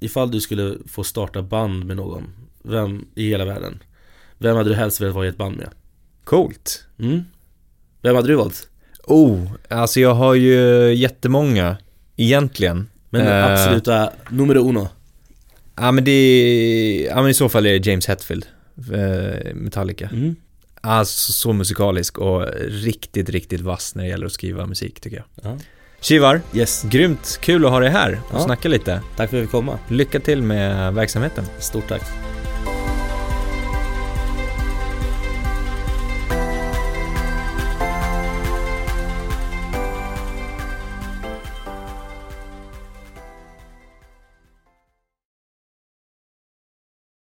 [0.00, 2.32] ifall du skulle få starta band med någon,
[2.62, 3.82] vem i hela världen?
[4.38, 5.68] Vem hade du helst velat vara i ett band med?
[6.24, 6.84] Coolt.
[6.98, 7.22] Mm?
[8.02, 8.68] Vem hade du valt?
[9.04, 11.76] Oh, alltså jag har ju jättemånga
[12.16, 12.88] egentligen.
[13.10, 13.44] Men Eh.
[13.52, 14.88] absoluta numero uno.
[15.76, 18.46] Ja men det ja men i så fall är det James Hetfield,
[18.92, 20.10] eh, Metallica.
[20.12, 20.36] Mm.
[20.80, 25.26] Alltså så musikalisk och riktigt, riktigt vass när det gäller att skriva musik tycker jag.
[25.42, 25.58] Ja.
[26.54, 28.44] Yes, grymt kul att ha dig här och Ja.
[28.44, 29.00] snacka lite.
[29.16, 29.78] tack för att vi fick komma.
[29.88, 31.44] Lycka till med verksamheten.
[31.58, 32.02] Stort tack.